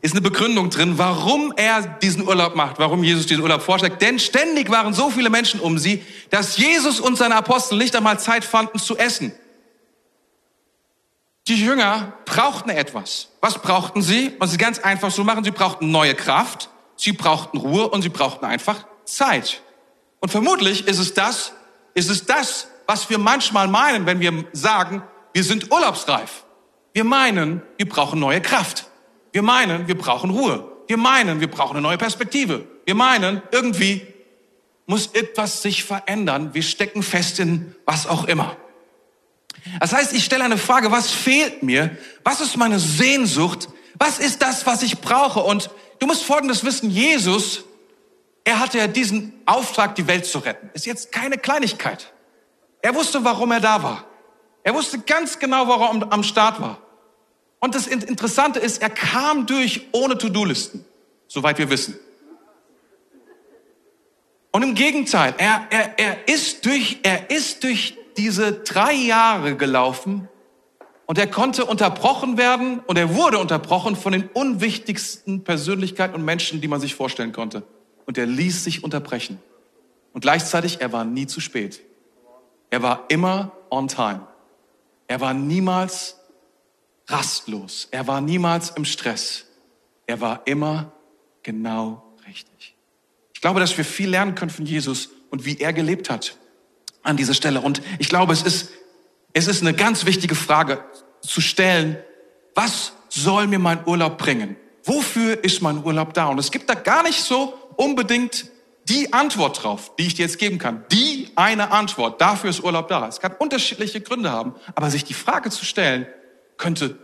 [0.00, 4.00] ist eine Begründung drin, warum er diesen Urlaub macht, warum Jesus diesen Urlaub vorschlägt.
[4.00, 8.20] Denn ständig waren so viele Menschen um sie, dass Jesus und seine Apostel nicht einmal
[8.20, 9.32] Zeit fanden zu essen.
[11.48, 13.28] Die Jünger brauchten etwas.
[13.40, 14.36] Was brauchten sie?
[14.38, 18.10] Und sie ganz einfach so machen, sie brauchten neue Kraft, sie brauchten Ruhe und sie
[18.10, 19.62] brauchten einfach Zeit.
[20.20, 21.52] Und vermutlich ist es das,
[21.94, 26.44] ist es das, was wir manchmal meinen, wenn wir sagen, wir sind urlaubsreif.
[26.92, 28.87] Wir meinen, wir brauchen neue Kraft.
[29.32, 30.70] Wir meinen, wir brauchen Ruhe.
[30.86, 32.66] Wir meinen, wir brauchen eine neue Perspektive.
[32.86, 34.06] Wir meinen, irgendwie
[34.86, 36.54] muss etwas sich verändern.
[36.54, 38.56] Wir stecken fest in was auch immer.
[39.80, 41.96] Das heißt, ich stelle eine Frage, was fehlt mir?
[42.24, 43.68] Was ist meine Sehnsucht?
[43.98, 45.40] Was ist das, was ich brauche?
[45.40, 47.64] Und du musst Folgendes wissen, Jesus,
[48.44, 50.70] er hatte ja diesen Auftrag, die Welt zu retten.
[50.72, 52.12] Ist jetzt keine Kleinigkeit.
[52.80, 54.04] Er wusste, warum er da war.
[54.62, 56.78] Er wusste ganz genau, warum er am Start war.
[57.60, 60.84] Und das Interessante ist, er kam durch ohne To-Do-Listen,
[61.26, 61.98] soweit wir wissen.
[64.52, 70.28] Und im Gegenteil, er, er, er, ist durch, er ist durch diese drei Jahre gelaufen
[71.06, 76.60] und er konnte unterbrochen werden und er wurde unterbrochen von den unwichtigsten Persönlichkeiten und Menschen,
[76.60, 77.62] die man sich vorstellen konnte.
[78.06, 79.38] Und er ließ sich unterbrechen.
[80.12, 81.82] Und gleichzeitig, er war nie zu spät.
[82.70, 84.26] Er war immer on time.
[85.06, 86.17] Er war niemals
[87.08, 87.88] rastlos.
[87.90, 89.46] Er war niemals im Stress.
[90.06, 90.92] Er war immer
[91.42, 92.74] genau richtig.
[93.34, 96.36] Ich glaube, dass wir viel lernen können von Jesus und wie er gelebt hat
[97.02, 97.60] an dieser Stelle.
[97.60, 98.70] Und ich glaube, es ist,
[99.32, 100.84] es ist eine ganz wichtige Frage
[101.20, 101.98] zu stellen,
[102.54, 104.56] was soll mir mein Urlaub bringen?
[104.84, 106.26] Wofür ist mein Urlaub da?
[106.26, 108.46] Und es gibt da gar nicht so unbedingt
[108.88, 110.84] die Antwort drauf, die ich dir jetzt geben kann.
[110.90, 112.20] Die eine Antwort.
[112.20, 113.06] Dafür ist Urlaub da.
[113.06, 114.54] Es kann unterschiedliche Gründe haben.
[114.74, 116.06] Aber sich die Frage zu stellen,
[116.58, 116.98] könnte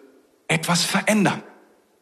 [0.49, 1.43] etwas verändern.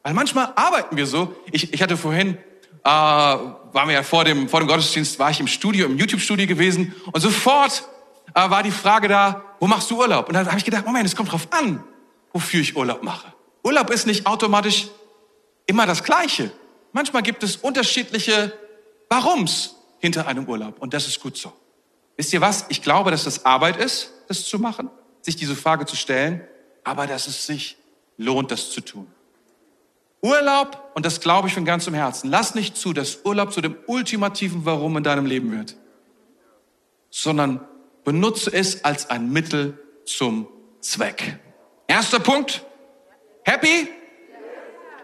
[0.03, 1.35] Weil manchmal arbeiten wir so.
[1.53, 2.37] Ich, ich hatte vorhin,
[2.85, 6.47] äh, waren wir ja vor dem, vor dem Gottesdienst, war ich im Studio, im YouTube-Studio
[6.47, 7.85] gewesen und sofort
[8.35, 10.29] äh, war die Frage da, wo machst du Urlaub?
[10.29, 11.85] Und dann habe ich gedacht, Moment, es kommt drauf an,
[12.33, 13.33] wofür ich Urlaub mache.
[13.63, 14.89] Urlaub ist nicht automatisch
[15.67, 16.51] immer das Gleiche.
[16.93, 18.53] Manchmal gibt es unterschiedliche
[19.09, 21.53] Warums hinter einem Urlaub und das ist gut so.
[22.17, 22.67] Wisst ihr was?
[22.69, 24.91] Ich glaube, dass das Arbeit ist, das zu machen,
[25.23, 26.43] sich diese Frage zu stellen,
[26.85, 27.77] aber dass es sich
[28.17, 29.07] lohnt, das zu tun.
[30.21, 33.77] Urlaub, und das glaube ich von ganzem Herzen, lass nicht zu, dass Urlaub zu dem
[33.87, 35.77] ultimativen Warum in deinem Leben wird,
[37.11, 37.61] sondern
[38.05, 40.47] benutze es als ein Mittel zum
[40.81, 41.39] Zweck.
[41.89, 42.65] Erster Punkt.
[43.45, 43.89] Happy?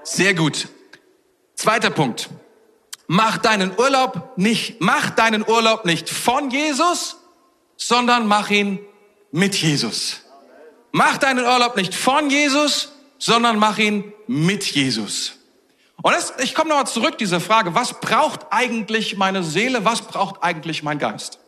[0.05, 0.69] Sehr gut.
[1.55, 2.31] Zweiter Punkt.
[3.09, 7.17] Mach deinen Urlaub nicht, mach deinen Urlaub nicht von Jesus,
[7.77, 8.79] sondern mach ihn
[9.33, 10.23] mit Jesus.
[10.93, 15.35] Mach deinen Urlaub nicht von Jesus, sondern mach ihn mit Jesus.
[16.01, 20.43] Und das, ich komme nochmal zurück, diese Frage, was braucht eigentlich meine Seele, was braucht
[20.43, 21.41] eigentlich mein Geist?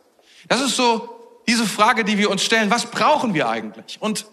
[0.47, 3.97] Das ist so diese Frage, die wir uns stellen, was brauchen wir eigentlich?
[4.01, 4.25] Und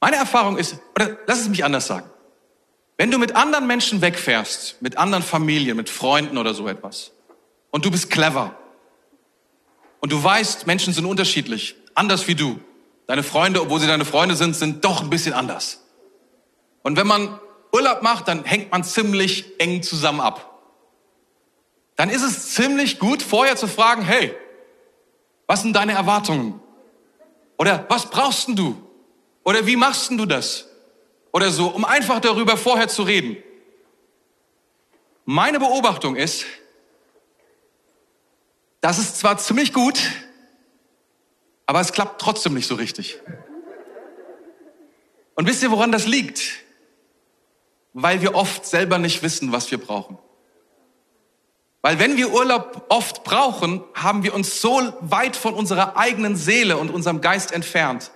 [0.00, 2.08] meine Erfahrung ist, oder lass es mich anders sagen.
[2.96, 7.12] Wenn du mit anderen Menschen wegfährst, mit anderen Familien, mit Freunden oder so etwas,
[7.70, 8.57] und du bist clever,
[10.00, 12.60] und du weißt, Menschen sind unterschiedlich, anders wie du,
[13.08, 15.82] Deine Freunde, obwohl sie deine Freunde sind, sind doch ein bisschen anders.
[16.82, 17.40] Und wenn man
[17.72, 20.60] Urlaub macht, dann hängt man ziemlich eng zusammen ab.
[21.96, 24.36] Dann ist es ziemlich gut, vorher zu fragen, hey,
[25.46, 26.60] was sind deine Erwartungen?
[27.56, 28.76] Oder was brauchst denn du?
[29.42, 30.68] Oder wie machst denn du das?
[31.32, 33.38] Oder so, um einfach darüber vorher zu reden.
[35.24, 36.44] Meine Beobachtung ist,
[38.80, 40.00] Das ist zwar ziemlich gut,
[41.66, 43.20] aber es klappt trotzdem nicht so richtig.
[45.34, 46.50] Und wisst ihr, woran das liegt?
[47.92, 50.18] Weil wir oft selber nicht wissen, was wir brauchen.
[51.82, 56.76] Weil wenn wir Urlaub oft brauchen, haben wir uns so weit von unserer eigenen Seele
[56.76, 58.10] und unserem Geist entfernt,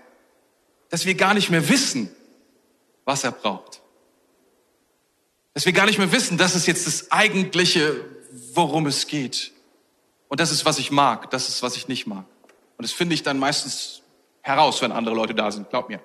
[0.89, 2.11] dass wir gar nicht mehr wissen,
[3.05, 3.81] was er braucht.
[5.55, 8.05] Dass wir gar nicht mehr wissen, das ist jetzt das Eigentliche,
[8.55, 9.53] worum es geht.
[10.33, 12.25] Und das ist, was ich mag, das ist, was ich nicht mag.
[12.79, 14.01] Und das finde ich dann meistens
[14.41, 16.01] heraus, wenn andere Leute da sind, glaub mir.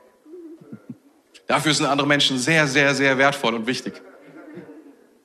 [1.47, 4.01] Dafür sind andere Menschen sehr, sehr, sehr wertvoll und wichtig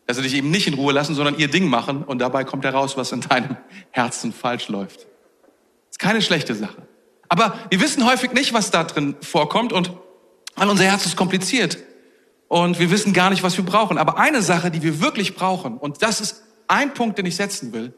[0.07, 2.65] dass sie dich eben nicht in Ruhe lassen, sondern ihr Ding machen und dabei kommt
[2.65, 3.57] heraus, was in deinem
[3.93, 5.07] Herzen falsch läuft.
[5.91, 6.87] Ist keine schlechte Sache.
[7.29, 9.91] Aber wir wissen häufig nicht, was da drin vorkommt und
[10.55, 11.79] weil unser Herz ist kompliziert
[12.49, 13.97] und wir wissen gar nicht, was wir brauchen.
[13.97, 17.73] Aber eine Sache, die wir wirklich brauchen, und das ist ein Punkt, den ich setzen
[17.73, 17.95] will,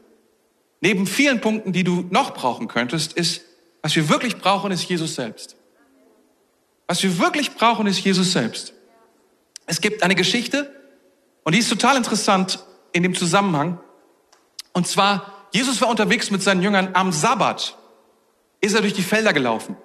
[0.85, 3.41] neben vielen Punkten, die du noch brauchen könntest, ist,
[3.81, 5.55] was wir wirklich brauchen, ist Jesus selbst.
[6.85, 8.73] Was wir wirklich brauchen, ist Jesus selbst.
[9.65, 10.71] Es gibt eine Geschichte,
[11.43, 13.79] und die ist total interessant in dem Zusammenhang.
[14.73, 17.75] Und zwar, Jesus war unterwegs mit seinen Jüngern am Sabbat.
[18.61, 19.77] Ist er durch die Felder gelaufen.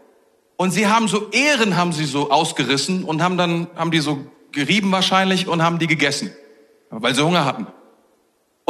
[0.58, 4.26] Und sie haben so Ehren haben sie so ausgerissen und haben dann, haben die so
[4.52, 6.30] gerieben wahrscheinlich und haben die gegessen.
[6.90, 7.68] Weil sie Hunger hatten.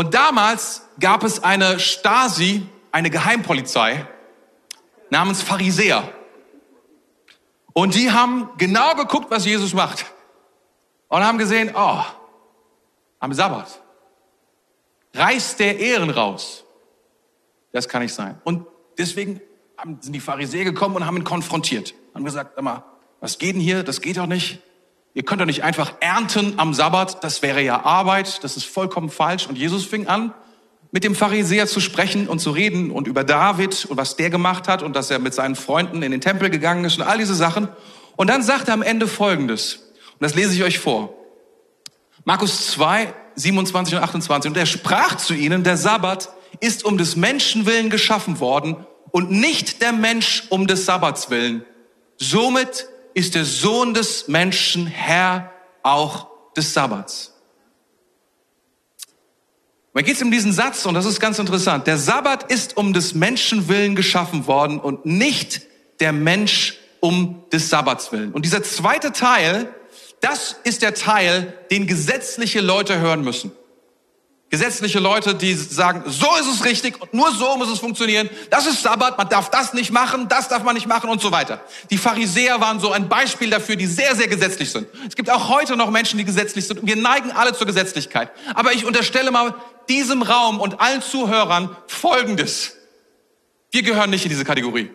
[0.01, 4.07] Und damals gab es eine Stasi, eine Geheimpolizei
[5.11, 6.11] namens Pharisäer.
[7.75, 10.07] Und die haben genau geguckt, was Jesus macht.
[11.09, 12.03] Und haben gesehen, oh,
[13.19, 13.79] am Sabbat.
[15.13, 16.65] Reißt der Ehren raus.
[17.71, 18.41] Das kann nicht sein.
[18.45, 19.43] Und deswegen
[20.01, 21.93] sind die Pharisäer gekommen und haben ihn konfrontiert.
[22.15, 22.85] Haben gesagt, sag mal,
[23.21, 23.83] was geht denn hier?
[23.83, 24.63] Das geht doch nicht.
[25.13, 27.25] Ihr könnt doch nicht einfach ernten am Sabbat.
[27.25, 28.45] Das wäre ja Arbeit.
[28.45, 29.47] Das ist vollkommen falsch.
[29.47, 30.33] Und Jesus fing an,
[30.93, 34.69] mit dem Pharisäer zu sprechen und zu reden und über David und was der gemacht
[34.69, 37.35] hat und dass er mit seinen Freunden in den Tempel gegangen ist und all diese
[37.35, 37.69] Sachen.
[38.17, 39.93] Und dann sagt er am Ende Folgendes.
[40.13, 41.15] Und das lese ich euch vor.
[42.25, 44.51] Markus 2, 27 und 28.
[44.51, 46.29] Und er sprach zu ihnen, der Sabbat
[46.61, 51.65] ist um des Menschen willen geschaffen worden und nicht der Mensch um des Sabbats willen.
[52.17, 57.35] Somit ist der Sohn des Menschen Herr auch des Sabbats.
[59.93, 61.87] Da geht es um diesen Satz und das ist ganz interessant.
[61.87, 65.63] Der Sabbat ist um des Menschen willen geschaffen worden und nicht
[65.99, 68.33] der Mensch um des Sabbats willen.
[68.33, 69.75] Und dieser zweite Teil
[70.21, 73.53] das ist der Teil, den gesetzliche Leute hören müssen.
[74.51, 78.29] Gesetzliche Leute, die sagen, so ist es richtig und nur so muss es funktionieren.
[78.51, 81.31] Das ist Sabbat, man darf das nicht machen, das darf man nicht machen und so
[81.31, 81.63] weiter.
[81.91, 84.89] Die Pharisäer waren so ein Beispiel dafür, die sehr, sehr gesetzlich sind.
[85.07, 88.33] Es gibt auch heute noch Menschen, die gesetzlich sind und wir neigen alle zur Gesetzlichkeit.
[88.57, 89.55] Aber ich unterstelle mal
[89.89, 92.73] diesem Raum und allen Zuhörern Folgendes.
[93.71, 94.91] Wir gehören nicht in diese Kategorie.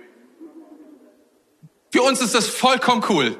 [1.94, 3.38] Für uns ist das vollkommen cool.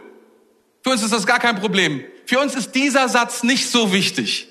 [0.82, 2.06] Für uns ist das gar kein Problem.
[2.26, 4.48] Für uns ist dieser Satz nicht so wichtig,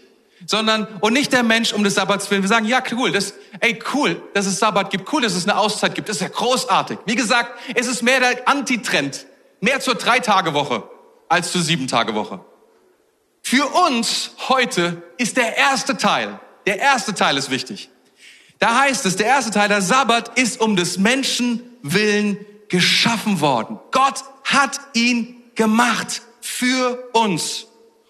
[0.46, 2.42] sondern, und nicht der Mensch um des Sabbats willen.
[2.42, 5.56] Wir sagen, ja, cool, das, ey, cool, dass es Sabbat gibt, cool, dass es eine
[5.56, 6.98] Auszeit gibt, das ist ja großartig.
[7.06, 9.26] Wie gesagt, es ist mehr der Antitrend,
[9.60, 10.88] mehr zur Drei-Tage-Woche
[11.28, 12.40] als zur Sieben-Tage-Woche.
[13.42, 17.90] Für uns heute ist der erste Teil, der erste Teil ist wichtig.
[18.58, 23.78] Da heißt es, der erste Teil, der Sabbat ist um des Menschen willen geschaffen worden.
[23.90, 27.66] Gott hat ihn gemacht für uns.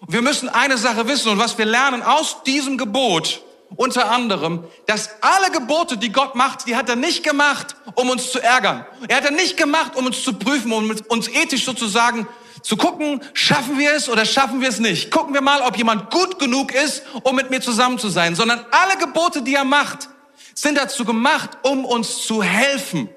[0.07, 3.41] Wir müssen eine Sache wissen und was wir lernen aus diesem Gebot,
[3.75, 8.31] unter anderem, dass alle Gebote, die Gott macht, die hat er nicht gemacht, um uns
[8.31, 8.85] zu ärgern.
[9.07, 12.27] Er hat er nicht gemacht, um uns zu prüfen, um uns ethisch sozusagen
[12.61, 15.11] zu gucken, schaffen wir es oder schaffen wir es nicht.
[15.11, 18.35] Gucken wir mal, ob jemand gut genug ist, um mit mir zusammen zu sein.
[18.35, 20.09] Sondern alle Gebote, die er macht,
[20.55, 23.09] sind dazu gemacht, um uns zu helfen.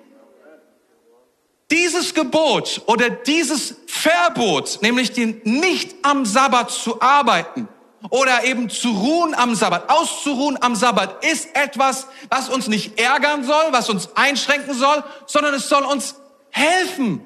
[1.70, 7.68] Dieses Gebot oder dieses Verbot, nämlich den nicht am Sabbat zu arbeiten
[8.10, 13.44] oder eben zu ruhen am Sabbat, auszuruhen am Sabbat, ist etwas, was uns nicht ärgern
[13.44, 16.14] soll, was uns einschränken soll, sondern es soll uns
[16.50, 17.24] helfen.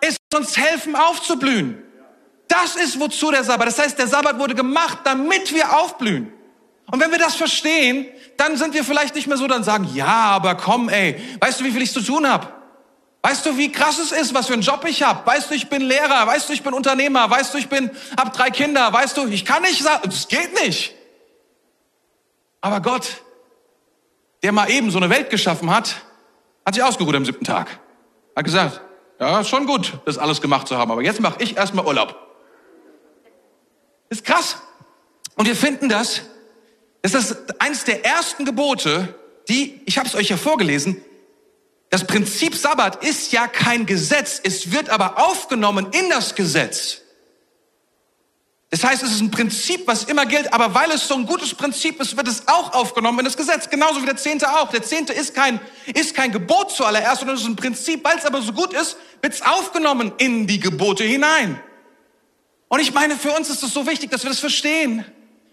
[0.00, 1.82] Es soll uns helfen aufzublühen.
[2.48, 3.66] Das ist wozu der Sabbat.
[3.66, 6.32] Das heißt, der Sabbat wurde gemacht, damit wir aufblühen.
[6.90, 10.06] Und wenn wir das verstehen, dann sind wir vielleicht nicht mehr so, dann sagen, ja,
[10.06, 12.46] aber komm, ey, weißt du, wie viel ich zu tun habe?
[13.26, 15.26] Weißt du, wie krass es ist, was für einen Job ich habe?
[15.26, 16.28] Weißt du, ich bin Lehrer.
[16.28, 17.28] Weißt du, ich bin Unternehmer.
[17.28, 18.92] Weißt du, ich bin, hab drei Kinder.
[18.92, 20.94] Weißt du, ich kann nicht sagen, es geht nicht.
[22.60, 23.20] Aber Gott,
[24.44, 25.96] der mal eben so eine Welt geschaffen hat,
[26.64, 27.80] hat sich ausgeruht am siebten Tag.
[28.36, 28.80] Hat gesagt,
[29.18, 32.14] ja, ist schon gut, das alles gemacht zu haben, aber jetzt mache ich erstmal Urlaub.
[34.08, 34.58] Ist krass.
[35.34, 36.22] Und wir finden das,
[37.02, 39.16] das ist eines der ersten Gebote,
[39.48, 41.02] die, ich habe es euch ja vorgelesen,
[41.90, 47.02] das Prinzip Sabbat ist ja kein Gesetz, es wird aber aufgenommen in das Gesetz.
[48.70, 51.54] Das heißt, es ist ein Prinzip, was immer gilt, aber weil es so ein gutes
[51.54, 53.70] Prinzip ist, wird es auch aufgenommen in das Gesetz.
[53.70, 54.70] Genauso wie der Zehnte auch.
[54.70, 55.60] Der Zehnte ist kein,
[55.94, 58.04] ist kein Gebot zuallererst, sondern es ist ein Prinzip.
[58.04, 61.60] Weil es aber so gut ist, wird es aufgenommen in die Gebote hinein.
[62.68, 65.04] Und ich meine, für uns ist es so wichtig, dass wir das verstehen,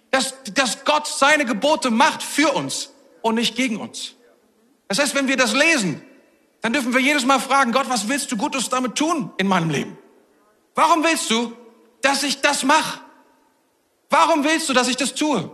[0.09, 2.89] dass, dass Gott seine Gebote macht für uns
[3.21, 4.15] und nicht gegen uns.
[4.87, 6.01] Das heißt, wenn wir das lesen,
[6.63, 9.69] dann dürfen wir jedes Mal fragen, Gott, was willst du Gutes damit tun in meinem
[9.69, 9.97] Leben?
[10.75, 11.51] Warum willst du,
[12.01, 13.01] dass ich das mache?
[14.09, 15.51] Warum willst du, dass ich das tue?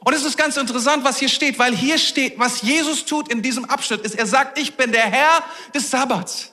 [0.00, 3.40] Und es ist ganz interessant, was hier steht, weil hier steht, was Jesus tut in
[3.40, 5.42] diesem Abschnitt ist, er sagt, ich bin der Herr
[5.74, 6.52] des Sabbats.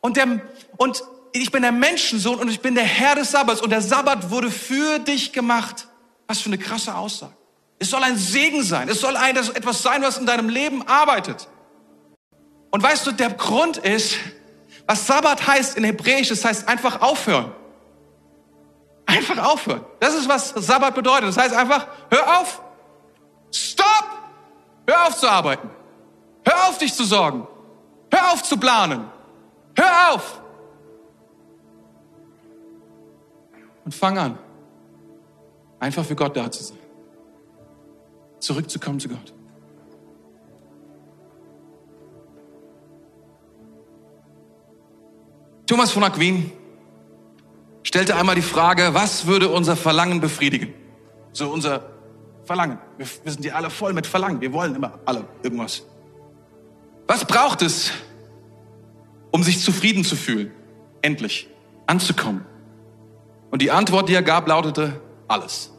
[0.00, 0.40] Und, der,
[0.76, 4.30] und ich bin der Menschensohn und ich bin der Herr des Sabbats und der Sabbat
[4.30, 5.88] wurde für dich gemacht.
[6.28, 7.34] Was für eine krasse Aussage.
[7.80, 8.88] Es soll ein Segen sein.
[8.88, 11.48] Es soll ein, etwas sein, was in deinem Leben arbeitet.
[12.70, 14.16] Und weißt du, der Grund ist,
[14.86, 17.52] was Sabbat heißt in Hebräisch, das heißt einfach aufhören.
[19.06, 19.84] Einfach aufhören.
[20.00, 21.28] Das ist, was Sabbat bedeutet.
[21.28, 22.62] Das heißt einfach, hör auf.
[23.52, 24.04] Stop!
[24.86, 25.70] Hör auf zu arbeiten.
[26.44, 27.46] Hör auf, dich zu sorgen.
[28.12, 29.10] Hör auf zu planen.
[29.76, 30.40] Hör auf.
[33.84, 34.38] Und fang an,
[35.78, 36.78] einfach für Gott da zu sein.
[38.40, 39.35] Zurückzukommen zu Gott.
[45.66, 46.52] Thomas von Aquin
[47.82, 50.72] stellte einmal die Frage, was würde unser Verlangen befriedigen?
[51.32, 51.90] So unser
[52.44, 52.78] Verlangen.
[52.96, 54.40] Wir, sind ja alle voll mit Verlangen.
[54.40, 55.82] Wir wollen immer alle irgendwas.
[57.08, 57.90] Was braucht es,
[59.32, 60.52] um sich zufrieden zu fühlen?
[61.02, 61.48] Endlich
[61.86, 62.44] anzukommen.
[63.50, 65.72] Und die Antwort, die er gab, lautete, alles.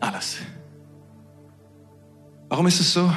[0.00, 0.38] Alles.
[2.48, 3.10] Warum ist es so?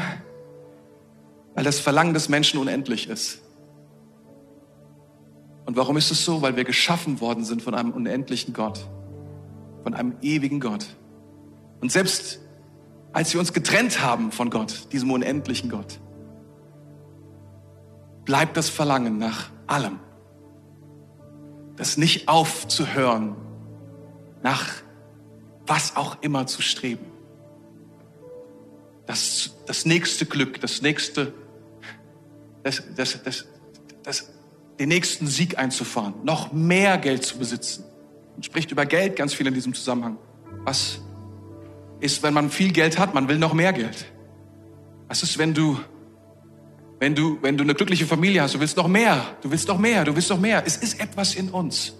[1.58, 3.39] Weil das Verlangen des Menschen unendlich ist.
[5.65, 6.43] Und warum ist es so?
[6.43, 8.88] Weil wir geschaffen worden sind von einem unendlichen Gott,
[9.82, 10.86] von einem ewigen Gott.
[11.82, 12.39] Und selbst
[13.12, 16.00] als wir uns getrennt haben von Gott, diesem unendlichen Gott,
[18.24, 19.98] bleibt das Verlangen nach allem.
[21.76, 23.36] Das nicht aufzuhören,
[24.43, 24.76] nach
[25.65, 27.08] was auch immer zu streben.
[29.08, 31.34] Das, das nächste Glück, das nächste,
[32.67, 33.45] das, das, das,
[34.03, 34.30] das
[34.77, 37.86] den nächsten Sieg einzufahren, noch mehr Geld zu besitzen.
[38.36, 40.17] Man spricht über Geld ganz viel in diesem Zusammenhang.
[40.65, 40.99] Was
[42.01, 44.06] ist, wenn man viel Geld hat, man will noch mehr Geld?
[45.08, 45.80] Was ist, wenn du,
[46.99, 49.80] wenn du, wenn du eine glückliche Familie hast, du willst noch mehr, du willst noch
[49.80, 50.63] mehr, du willst noch mehr.
[50.65, 51.93] Es ist etwas in uns,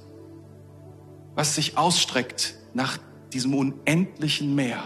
[1.34, 2.98] was sich ausstreckt nach
[3.32, 4.84] diesem unendlichen Meer.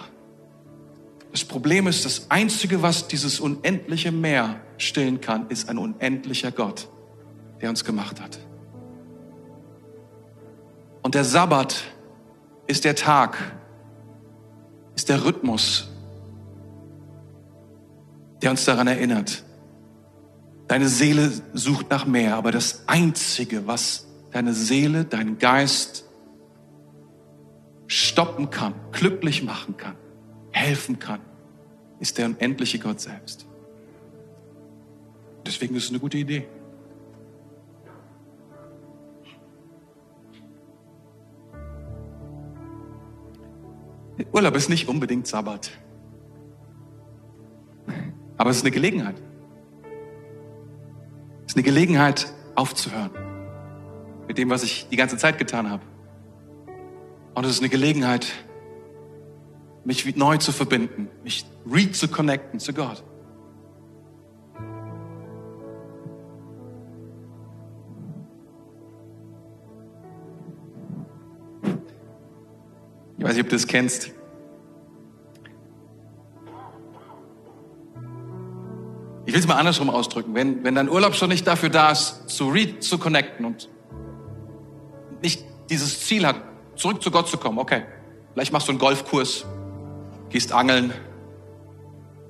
[1.32, 6.88] Das Problem ist, das Einzige, was dieses unendliche Meer stillen kann, ist ein unendlicher Gott
[7.62, 8.40] der uns gemacht hat.
[11.04, 11.84] Und der Sabbat
[12.68, 13.38] ist der Tag,
[14.96, 15.90] ist der Rhythmus,
[18.42, 19.44] der uns daran erinnert.
[20.68, 26.06] Deine Seele sucht nach mehr, aber das Einzige, was deine Seele, dein Geist
[27.88, 29.96] stoppen kann, glücklich machen kann,
[30.52, 31.22] helfen kann,
[32.00, 33.46] ist der unendliche Gott selbst.
[35.46, 36.48] Deswegen ist es eine gute Idee.
[44.32, 45.72] Urlaub ist nicht unbedingt Sabbat.
[48.38, 49.16] Aber es ist eine Gelegenheit.
[51.46, 53.12] Es ist eine Gelegenheit, aufzuhören
[54.28, 55.84] mit dem, was ich die ganze Zeit getan habe.
[57.34, 58.28] Und es ist eine Gelegenheit,
[59.84, 63.04] mich neu zu verbinden, mich re zu connecten zu Gott.
[73.18, 74.12] Ich weiß nicht, ob du das kennst.
[79.26, 80.34] Ich will es mal andersrum ausdrücken.
[80.34, 83.70] Wenn, wenn dein Urlaub schon nicht dafür da ist, zu, re zu connecten und
[85.22, 86.36] nicht dieses Ziel hat,
[86.76, 87.84] zurück zu Gott zu kommen, okay.
[88.34, 89.46] Vielleicht machst du einen Golfkurs,
[90.32, 90.94] gehst angeln,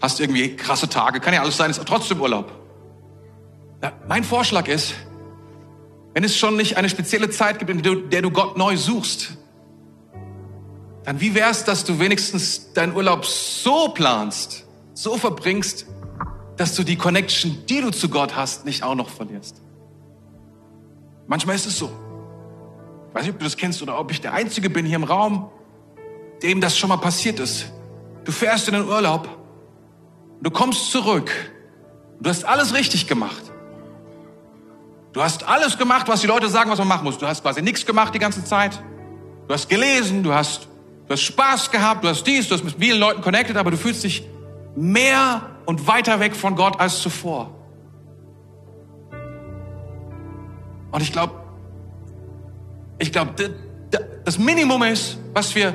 [0.01, 2.51] hast irgendwie krasse Tage, kann ja alles sein, ist trotzdem Urlaub.
[3.81, 4.93] Ja, mein Vorschlag ist,
[6.13, 9.37] wenn es schon nicht eine spezielle Zeit gibt, in der du, Gott neu suchst,
[11.03, 15.85] dann wie wär's, dass du wenigstens deinen Urlaub so planst, so verbringst,
[16.57, 19.61] dass du die Connection, die du zu Gott hast, nicht auch noch verlierst.
[21.27, 21.89] Manchmal ist es so.
[23.09, 25.03] Ich weiß nicht, ob du das kennst oder ob ich der Einzige bin hier im
[25.03, 25.49] Raum,
[26.43, 27.71] dem das schon mal passiert ist.
[28.23, 29.27] Du fährst in den Urlaub,
[30.41, 31.31] du kommst zurück,
[32.19, 33.51] du hast alles richtig gemacht.
[35.13, 37.17] Du hast alles gemacht, was die Leute sagen, was man machen muss.
[37.17, 38.81] Du hast quasi nichts gemacht die ganze Zeit.
[39.47, 40.69] Du hast gelesen, du hast,
[41.07, 43.77] du hast Spaß gehabt, du hast dies, du hast mit vielen Leuten connected, aber du
[43.77, 44.25] fühlst dich
[44.75, 47.53] mehr und weiter weg von Gott als zuvor.
[50.91, 51.33] Und ich glaube,
[52.97, 53.33] ich glaube,
[54.23, 55.73] das Minimum ist, was wir,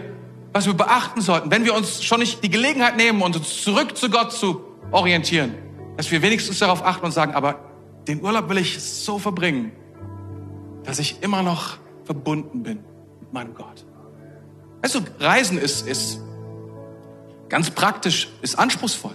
[0.57, 4.09] was wir beachten sollten, wenn wir uns schon nicht die Gelegenheit nehmen, uns zurück zu
[4.09, 5.55] Gott zu orientieren,
[5.99, 7.61] dass wir wenigstens darauf achten und sagen, aber
[8.09, 9.73] den Urlaub will ich so verbringen,
[10.83, 12.79] dass ich immer noch verbunden bin
[13.21, 13.85] mit meinem Gott.
[14.81, 16.21] Du, Reisen ist, ist
[17.51, 19.15] ganz praktisch, ist anspruchsvoll.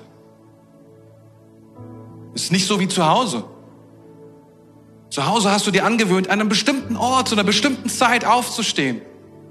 [2.36, 3.46] Ist nicht so wie zu Hause.
[5.10, 9.02] Zu Hause hast du dir angewöhnt, an einem bestimmten Ort zu einer bestimmten Zeit aufzustehen.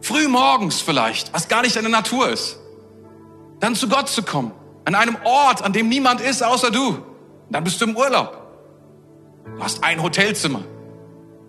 [0.02, 2.58] Früh morgens vielleicht, was gar nicht deine Natur ist.
[3.60, 4.52] Dann zu Gott zu kommen.
[4.84, 6.98] An einem Ort, an dem niemand ist außer du.
[7.50, 8.36] Dann bist du im Urlaub.
[9.44, 10.62] Du hast ein Hotelzimmer.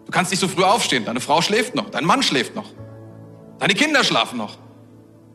[0.05, 1.05] Du kannst nicht so früh aufstehen.
[1.05, 1.89] Deine Frau schläft noch.
[1.89, 2.69] Dein Mann schläft noch.
[3.59, 4.57] Deine Kinder schlafen noch.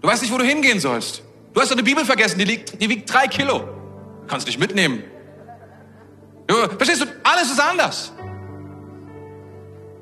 [0.02, 1.22] Du weißt nicht, wo du hingehen sollst.
[1.54, 2.38] Du hast deine Bibel vergessen.
[2.38, 3.60] Die, liegt, die wiegt drei Kilo.
[3.60, 5.02] Du kannst nicht mitnehmen.
[6.46, 7.06] Du, verstehst du?
[7.22, 8.12] Alles ist anders.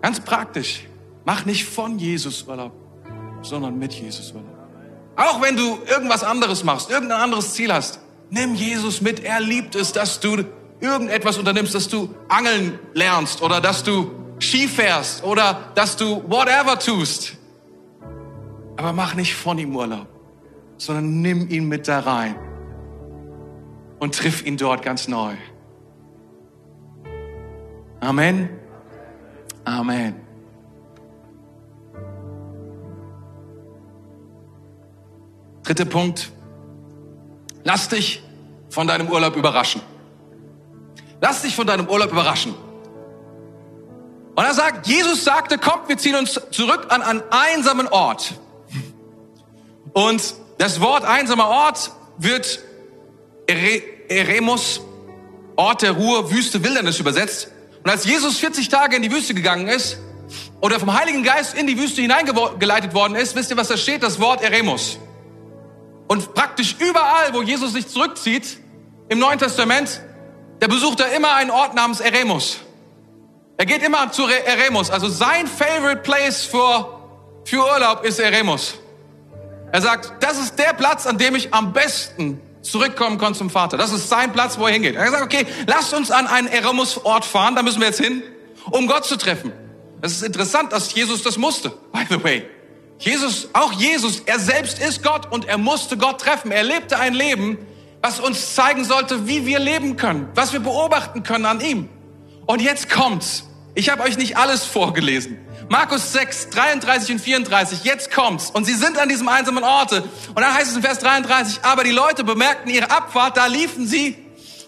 [0.02, 0.86] Ganz praktisch.
[1.24, 2.72] Mach nicht von Jesus Urlaub,
[3.44, 4.50] sondern mit Jesus Urlaub.
[5.16, 9.22] Auch wenn du irgendwas anderes machst, irgendein anderes Ziel hast, nimm Jesus mit.
[9.22, 10.44] Er liebt es, dass du
[10.80, 16.78] irgendetwas unternimmst, dass du angeln lernst oder dass du Ski fährst oder dass du whatever
[16.78, 17.36] tust.
[18.76, 20.08] Aber mach nicht von ihm Urlaub,
[20.78, 22.34] sondern nimm ihn mit da rein
[24.00, 25.34] und triff ihn dort ganz neu.
[28.00, 28.50] Amen.
[29.64, 30.23] Amen.
[35.64, 36.30] Dritter Punkt.
[37.64, 38.22] Lass dich
[38.68, 39.80] von deinem Urlaub überraschen.
[41.20, 42.54] Lass dich von deinem Urlaub überraschen.
[44.36, 48.34] Und er sagt, Jesus sagte, kommt, wir ziehen uns zurück an einen einsamen Ort.
[49.92, 52.60] Und das Wort einsamer Ort wird
[53.46, 54.80] Eremus,
[55.56, 57.48] Ort der Ruhe, Wüste, Wildernis übersetzt.
[57.82, 59.98] Und als Jesus 40 Tage in die Wüste gegangen ist
[60.60, 64.02] oder vom Heiligen Geist in die Wüste hineingeleitet worden ist, wisst ihr, was da steht?
[64.02, 64.98] Das Wort Eremus.
[66.14, 68.60] Und praktisch überall, wo Jesus sich zurückzieht,
[69.08, 70.00] im Neuen Testament,
[70.60, 72.60] der besucht er immer einen Ort namens Eremus.
[73.56, 74.90] Er geht immer zu Eremus.
[74.90, 77.00] Also sein favorite place für,
[77.44, 78.76] für Urlaub ist Eremus.
[79.72, 83.76] Er sagt, das ist der Platz, an dem ich am besten zurückkommen kann zum Vater.
[83.76, 84.94] Das ist sein Platz, wo er hingeht.
[84.94, 88.22] Er sagt, okay, lasst uns an einen Eremus-Ort fahren, da müssen wir jetzt hin,
[88.70, 89.52] um Gott zu treffen.
[90.00, 92.46] Es ist interessant, dass Jesus das musste, by the way.
[92.98, 96.50] Jesus, auch Jesus, er selbst ist Gott und er musste Gott treffen.
[96.50, 97.58] Er lebte ein Leben,
[98.00, 101.88] was uns zeigen sollte, wie wir leben können, was wir beobachten können an ihm.
[102.46, 103.44] Und jetzt kommt's.
[103.74, 105.38] Ich habe euch nicht alles vorgelesen.
[105.68, 108.50] Markus 6, 33 und 34, jetzt kommt's.
[108.50, 110.02] Und sie sind an diesem einsamen Orte.
[110.28, 113.86] Und dann heißt es in Vers 33, aber die Leute bemerkten ihre Abfahrt, da liefen
[113.86, 114.16] sie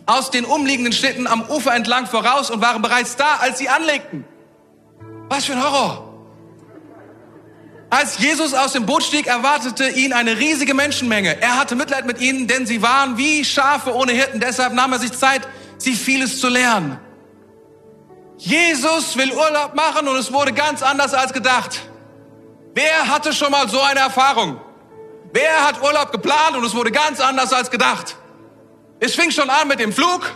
[0.07, 4.25] aus den umliegenden Städten am Ufer entlang voraus und waren bereits da, als sie anlegten.
[5.29, 6.06] Was für ein Horror.
[7.89, 11.41] Als Jesus aus dem Boot stieg, erwartete ihn eine riesige Menschenmenge.
[11.41, 14.41] Er hatte Mitleid mit ihnen, denn sie waren wie Schafe ohne Hirten.
[14.41, 15.47] Deshalb nahm er sich Zeit,
[15.79, 16.99] sie vieles zu lernen.
[18.39, 21.81] Jesus will Urlaub machen und es wurde ganz anders als gedacht.
[22.75, 24.61] Wer hatte schon mal so eine Erfahrung?
[25.33, 28.17] Wer hat Urlaub geplant und es wurde ganz anders als gedacht?
[29.01, 30.31] Es fing schon an mit dem Flug,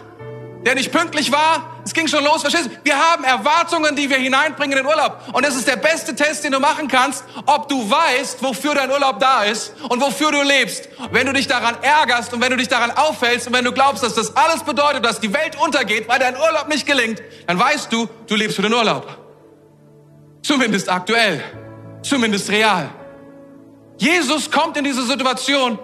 [0.64, 1.79] der nicht pünktlich war.
[1.90, 2.70] Es ging schon los, verstehst du?
[2.84, 5.22] Wir haben Erwartungen, die wir hineinbringen in den Urlaub.
[5.32, 8.92] Und das ist der beste Test, den du machen kannst, ob du weißt, wofür dein
[8.92, 10.88] Urlaub da ist und wofür du lebst.
[11.10, 14.04] Wenn du dich daran ärgerst und wenn du dich daran auffällst und wenn du glaubst,
[14.04, 17.92] dass das alles bedeutet, dass die Welt untergeht, weil dein Urlaub nicht gelingt, dann weißt
[17.92, 19.18] du, du lebst für den Urlaub.
[20.44, 21.42] Zumindest aktuell.
[22.02, 22.88] Zumindest real.
[23.98, 25.76] Jesus kommt in diese Situation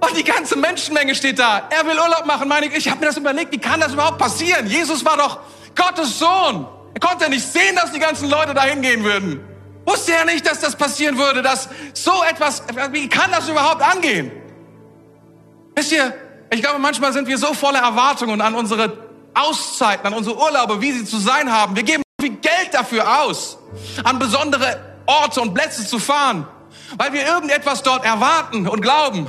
[0.00, 1.68] und die ganze Menschenmenge steht da.
[1.70, 2.48] Er will Urlaub machen.
[2.48, 4.66] Meine ich, ich habe mir das überlegt, wie kann das überhaupt passieren?
[4.66, 5.40] Jesus war doch
[5.76, 6.66] Gottes Sohn.
[6.94, 9.44] Er konnte nicht sehen, dass die ganzen Leute dahin gehen würden.
[9.86, 14.30] Wusste er nicht, dass das passieren würde, dass so etwas, wie kann das überhaupt angehen?
[15.74, 16.14] Wisst ihr,
[16.50, 18.92] ich glaube, manchmal sind wir so voller Erwartungen an unsere
[19.34, 21.76] Auszeiten, an unsere Urlaube, wie sie zu sein haben.
[21.76, 23.58] Wir geben viel Geld dafür aus,
[24.04, 26.46] an besondere Orte und Plätze zu fahren,
[26.96, 29.28] weil wir irgendetwas dort erwarten und glauben.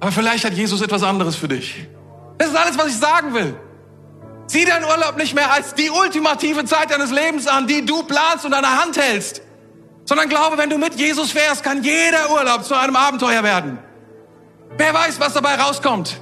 [0.00, 1.86] Aber vielleicht hat Jesus etwas anderes für dich.
[2.38, 3.54] Das ist alles, was ich sagen will.
[4.46, 8.44] Sieh deinen Urlaub nicht mehr als die ultimative Zeit deines Lebens an, die du planst
[8.44, 9.42] und der Hand hältst,
[10.04, 13.78] sondern glaube, wenn du mit Jesus wärst, kann jeder Urlaub zu einem Abenteuer werden.
[14.78, 16.20] Wer weiß, was dabei rauskommt.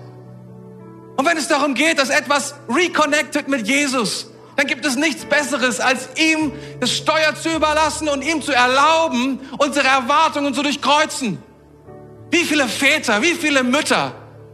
[1.16, 5.80] Und wenn es darum geht, dass etwas reconnected mit Jesus, dann gibt es nichts Besseres,
[5.80, 11.42] als ihm das Steuer zu überlassen und ihm zu erlauben, unsere Erwartungen zu durchkreuzen.
[12.30, 14.12] Wie viele Väter, wie viele Mütter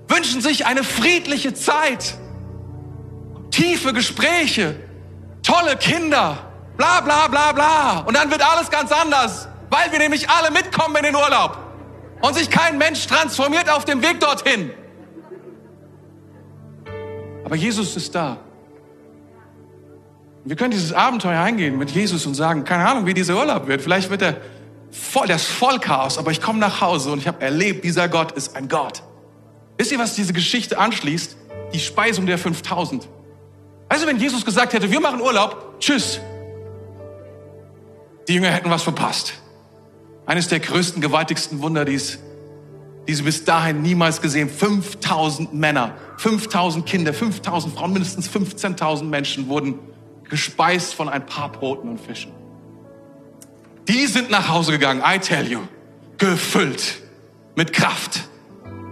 [0.09, 2.15] wünschen sich eine friedliche Zeit,
[3.51, 4.77] tiefe Gespräche,
[5.43, 6.39] tolle Kinder,
[6.77, 7.99] bla bla bla bla.
[8.01, 11.59] Und dann wird alles ganz anders, weil wir nämlich alle mitkommen in den Urlaub
[12.21, 14.71] und sich kein Mensch transformiert auf dem Weg dorthin.
[17.45, 18.39] Aber Jesus ist da.
[20.45, 23.81] Wir können dieses Abenteuer eingehen mit Jesus und sagen, keine Ahnung, wie dieser Urlaub wird.
[23.81, 24.37] Vielleicht wird er
[24.93, 28.55] voll, das Vollchaos, aber ich komme nach Hause und ich habe erlebt, dieser Gott ist
[28.55, 29.03] ein Gott.
[29.79, 31.37] Wisst ihr, was diese Geschichte anschließt?
[31.73, 33.09] Die Speisung der 5000.
[33.89, 36.21] Also wenn Jesus gesagt hätte, wir machen Urlaub, tschüss,
[38.29, 39.35] die Jünger hätten was verpasst.
[40.27, 42.01] Eines der größten, gewaltigsten Wunder, die,
[43.09, 44.49] die sie bis dahin niemals gesehen.
[44.49, 49.79] 5000 Männer, 5000 Kinder, 5000 Frauen, mindestens 15.000 Menschen wurden
[50.29, 52.33] gespeist von ein paar Broten und Fischen.
[53.89, 55.61] Die sind nach Hause gegangen, I tell you,
[56.19, 57.03] gefüllt
[57.57, 58.29] mit Kraft,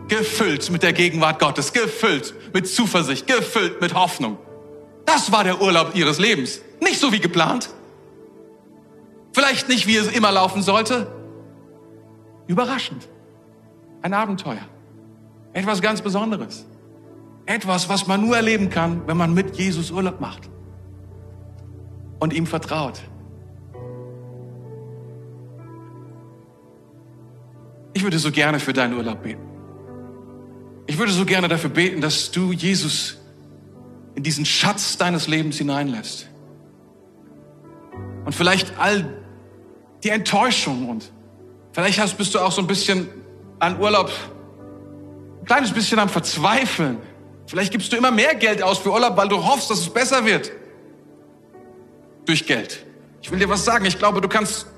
[0.09, 4.38] gefüllt mit der Gegenwart Gottes, gefüllt mit Zuversicht, gefüllt mit Hoffnung.
[5.07, 6.61] Das war der Urlaub ihres Lebens.
[6.80, 7.70] Nicht so wie geplant,
[9.32, 11.07] Vielleicht nicht, wie es immer laufen sollte.
[12.47, 13.09] Überraschend.
[14.03, 14.66] Ein Abenteuer.
[15.53, 16.66] Etwas ganz Besonderes.
[17.47, 20.49] Etwas, was man nur erleben kann, wenn man mit Jesus Urlaub macht.
[22.18, 23.01] Und ihm vertraut.
[28.01, 29.42] Ich würde so gerne für deinen Urlaub beten.
[30.86, 33.18] Ich würde so gerne dafür beten, dass du Jesus
[34.14, 36.26] in diesen Schatz deines Lebens hineinlässt.
[38.24, 39.22] Und vielleicht all
[40.03, 41.12] die Enttäuschung und
[41.72, 43.07] vielleicht hast, bist du auch so ein bisschen
[43.59, 44.11] an Urlaub,
[45.40, 46.96] ein kleines bisschen am Verzweifeln.
[47.48, 50.24] Vielleicht gibst du immer mehr Geld aus für Urlaub, weil du hoffst, dass es besser
[50.24, 50.51] wird.
[52.24, 52.82] Durch Geld.
[53.20, 53.84] Ich will dir was sagen.
[53.84, 54.68] Ich glaube, du kannst,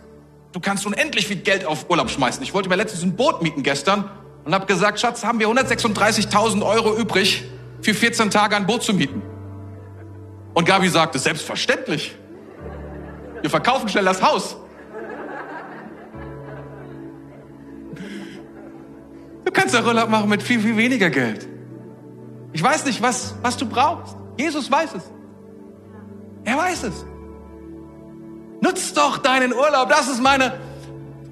[0.52, 2.42] du kannst unendlich viel Geld auf Urlaub schmeißen.
[2.42, 4.10] Ich wollte mir letztens ein Boot mieten gestern
[4.44, 7.44] und habe gesagt, Schatz, haben wir 136.000 Euro übrig,
[7.80, 9.22] für 14 Tage ein Boot zu mieten.
[10.54, 12.14] Und Gabi sagte, selbstverständlich.
[13.40, 14.56] Wir verkaufen schnell das Haus.
[19.44, 21.48] Du kannst auch Urlaub machen mit viel, viel weniger Geld.
[22.52, 24.16] Ich weiß nicht, was, was du brauchst.
[24.38, 25.10] Jesus weiß es.
[26.44, 27.04] Er weiß es.
[28.62, 29.88] Nutz doch deinen Urlaub.
[29.90, 30.54] Das ist meine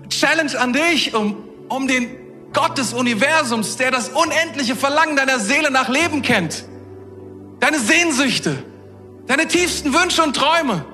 [0.09, 1.37] Challenge an dich, um,
[1.69, 2.11] um den
[2.53, 6.65] Gott des Universums, der das unendliche Verlangen deiner Seele nach Leben kennt.
[7.61, 8.65] Deine Sehnsüchte,
[9.29, 10.85] deine tiefsten Wünsche und Träume.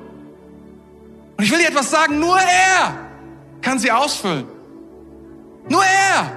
[1.38, 2.98] Und ich will dir etwas sagen, nur er
[3.62, 4.46] kann sie ausfüllen.
[5.70, 6.32] Nur er.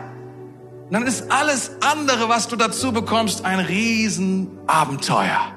[0.86, 5.52] Und dann ist alles andere, was du dazu bekommst, ein Riesenabenteuer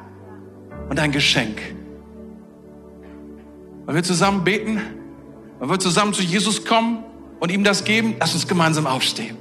[0.90, 1.60] und ein Geschenk.
[3.84, 4.80] Wollen wir zusammen beten?
[5.58, 7.04] Wollen wir zusammen zu Jesus kommen
[7.40, 8.14] und ihm das geben?
[8.20, 9.36] Lass uns gemeinsam aufstehen.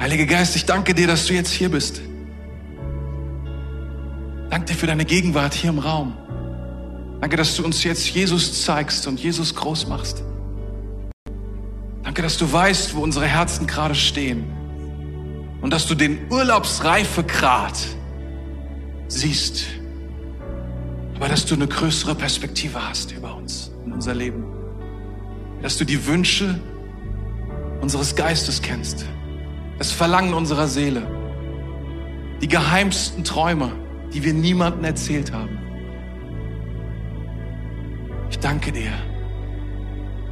[0.00, 2.00] Heiliger Geist, ich danke dir, dass du jetzt hier bist.
[4.50, 6.16] Danke dir für deine Gegenwart hier im Raum.
[7.20, 10.22] Danke, dass du uns jetzt Jesus zeigst und Jesus groß machst.
[12.04, 14.44] Danke, dass du weißt, wo unsere Herzen gerade stehen
[15.60, 17.76] und dass du den Urlaubsreifegrad
[19.08, 19.64] siehst,
[21.16, 24.44] aber dass du eine größere Perspektive hast über uns und unser Leben.
[25.62, 26.60] Dass du die Wünsche
[27.80, 29.04] unseres Geistes kennst,
[29.78, 31.06] das Verlangen unserer Seele,
[32.40, 33.72] die geheimsten Träume,
[34.12, 35.58] die wir niemandem erzählt haben.
[38.30, 38.92] Ich danke dir,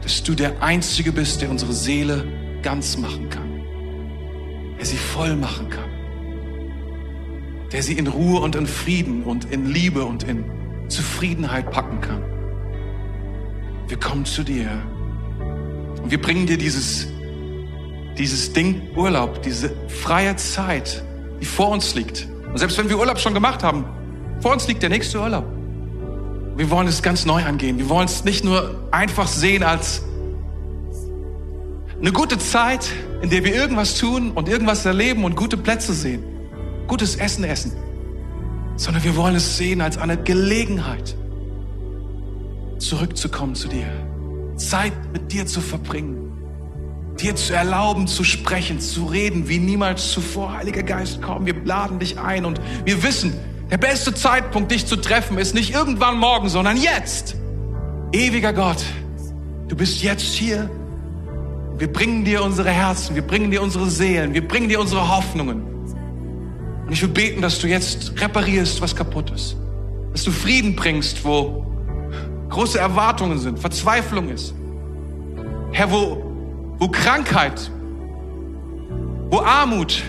[0.02, 2.24] dass du der Einzige bist, der unsere Seele
[2.62, 3.60] ganz machen kann,
[4.78, 5.88] der sie voll machen kann,
[7.76, 10.46] der sie in Ruhe und in Frieden und in Liebe und in
[10.88, 12.24] Zufriedenheit packen kann.
[13.86, 14.70] Wir kommen zu dir
[16.02, 17.06] und wir bringen dir dieses,
[18.16, 21.04] dieses Ding Urlaub, diese freie Zeit,
[21.38, 22.26] die vor uns liegt.
[22.50, 23.84] Und selbst wenn wir Urlaub schon gemacht haben,
[24.40, 25.44] vor uns liegt der nächste Urlaub.
[26.56, 27.76] Wir wollen es ganz neu angehen.
[27.76, 30.02] Wir wollen es nicht nur einfach sehen als
[32.00, 36.24] eine gute Zeit, in der wir irgendwas tun und irgendwas erleben und gute Plätze sehen,
[36.86, 37.72] gutes Essen essen,
[38.76, 41.16] sondern wir wollen es sehen als eine Gelegenheit,
[42.78, 43.86] zurückzukommen zu dir,
[44.56, 46.32] Zeit mit dir zu verbringen,
[47.18, 50.52] dir zu erlauben, zu sprechen, zu reden, wie niemals zuvor.
[50.56, 53.32] Heiliger Geist, komm, wir laden dich ein und wir wissen,
[53.68, 57.34] Der beste Zeitpunkt, dich zu treffen, ist nicht irgendwann morgen, sondern jetzt.
[58.12, 58.84] Ewiger Gott,
[59.66, 60.70] du bist jetzt hier.
[61.76, 65.75] Wir bringen dir unsere Herzen, wir bringen dir unsere Seelen, wir bringen dir unsere Hoffnungen.
[66.86, 69.56] Und ich will beten, dass du jetzt reparierst, was kaputt ist.
[70.12, 71.66] Dass du Frieden bringst, wo
[72.48, 74.54] große Erwartungen sind, Verzweiflung ist.
[75.72, 76.22] Herr, wo,
[76.78, 77.70] wo Krankheit,
[79.30, 80.02] wo Armut,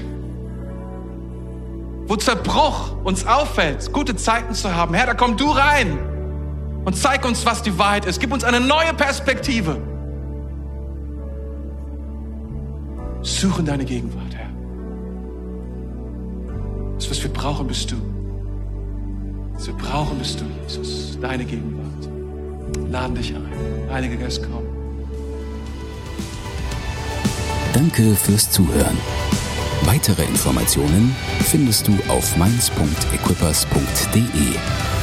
[2.05, 4.93] wo Zerbruch uns auffällt, gute Zeiten zu haben.
[4.93, 5.97] Herr, da komm du rein
[6.85, 8.19] und zeig uns, was die Wahrheit ist.
[8.19, 9.81] Gib uns eine neue Perspektive.
[13.23, 14.36] Suchen deine Gegenwart.
[16.97, 17.95] Das, was wir brauchen, bist du.
[19.53, 21.19] Was wir brauchen, bist du, Jesus.
[21.21, 22.09] Deine Gegenwart.
[22.89, 23.45] Laden dich ein.
[23.91, 24.63] Heiliger Geist, komm.
[27.73, 28.97] Danke fürs Zuhören.
[29.83, 34.96] Weitere Informationen findest du auf mainz.equippers.de.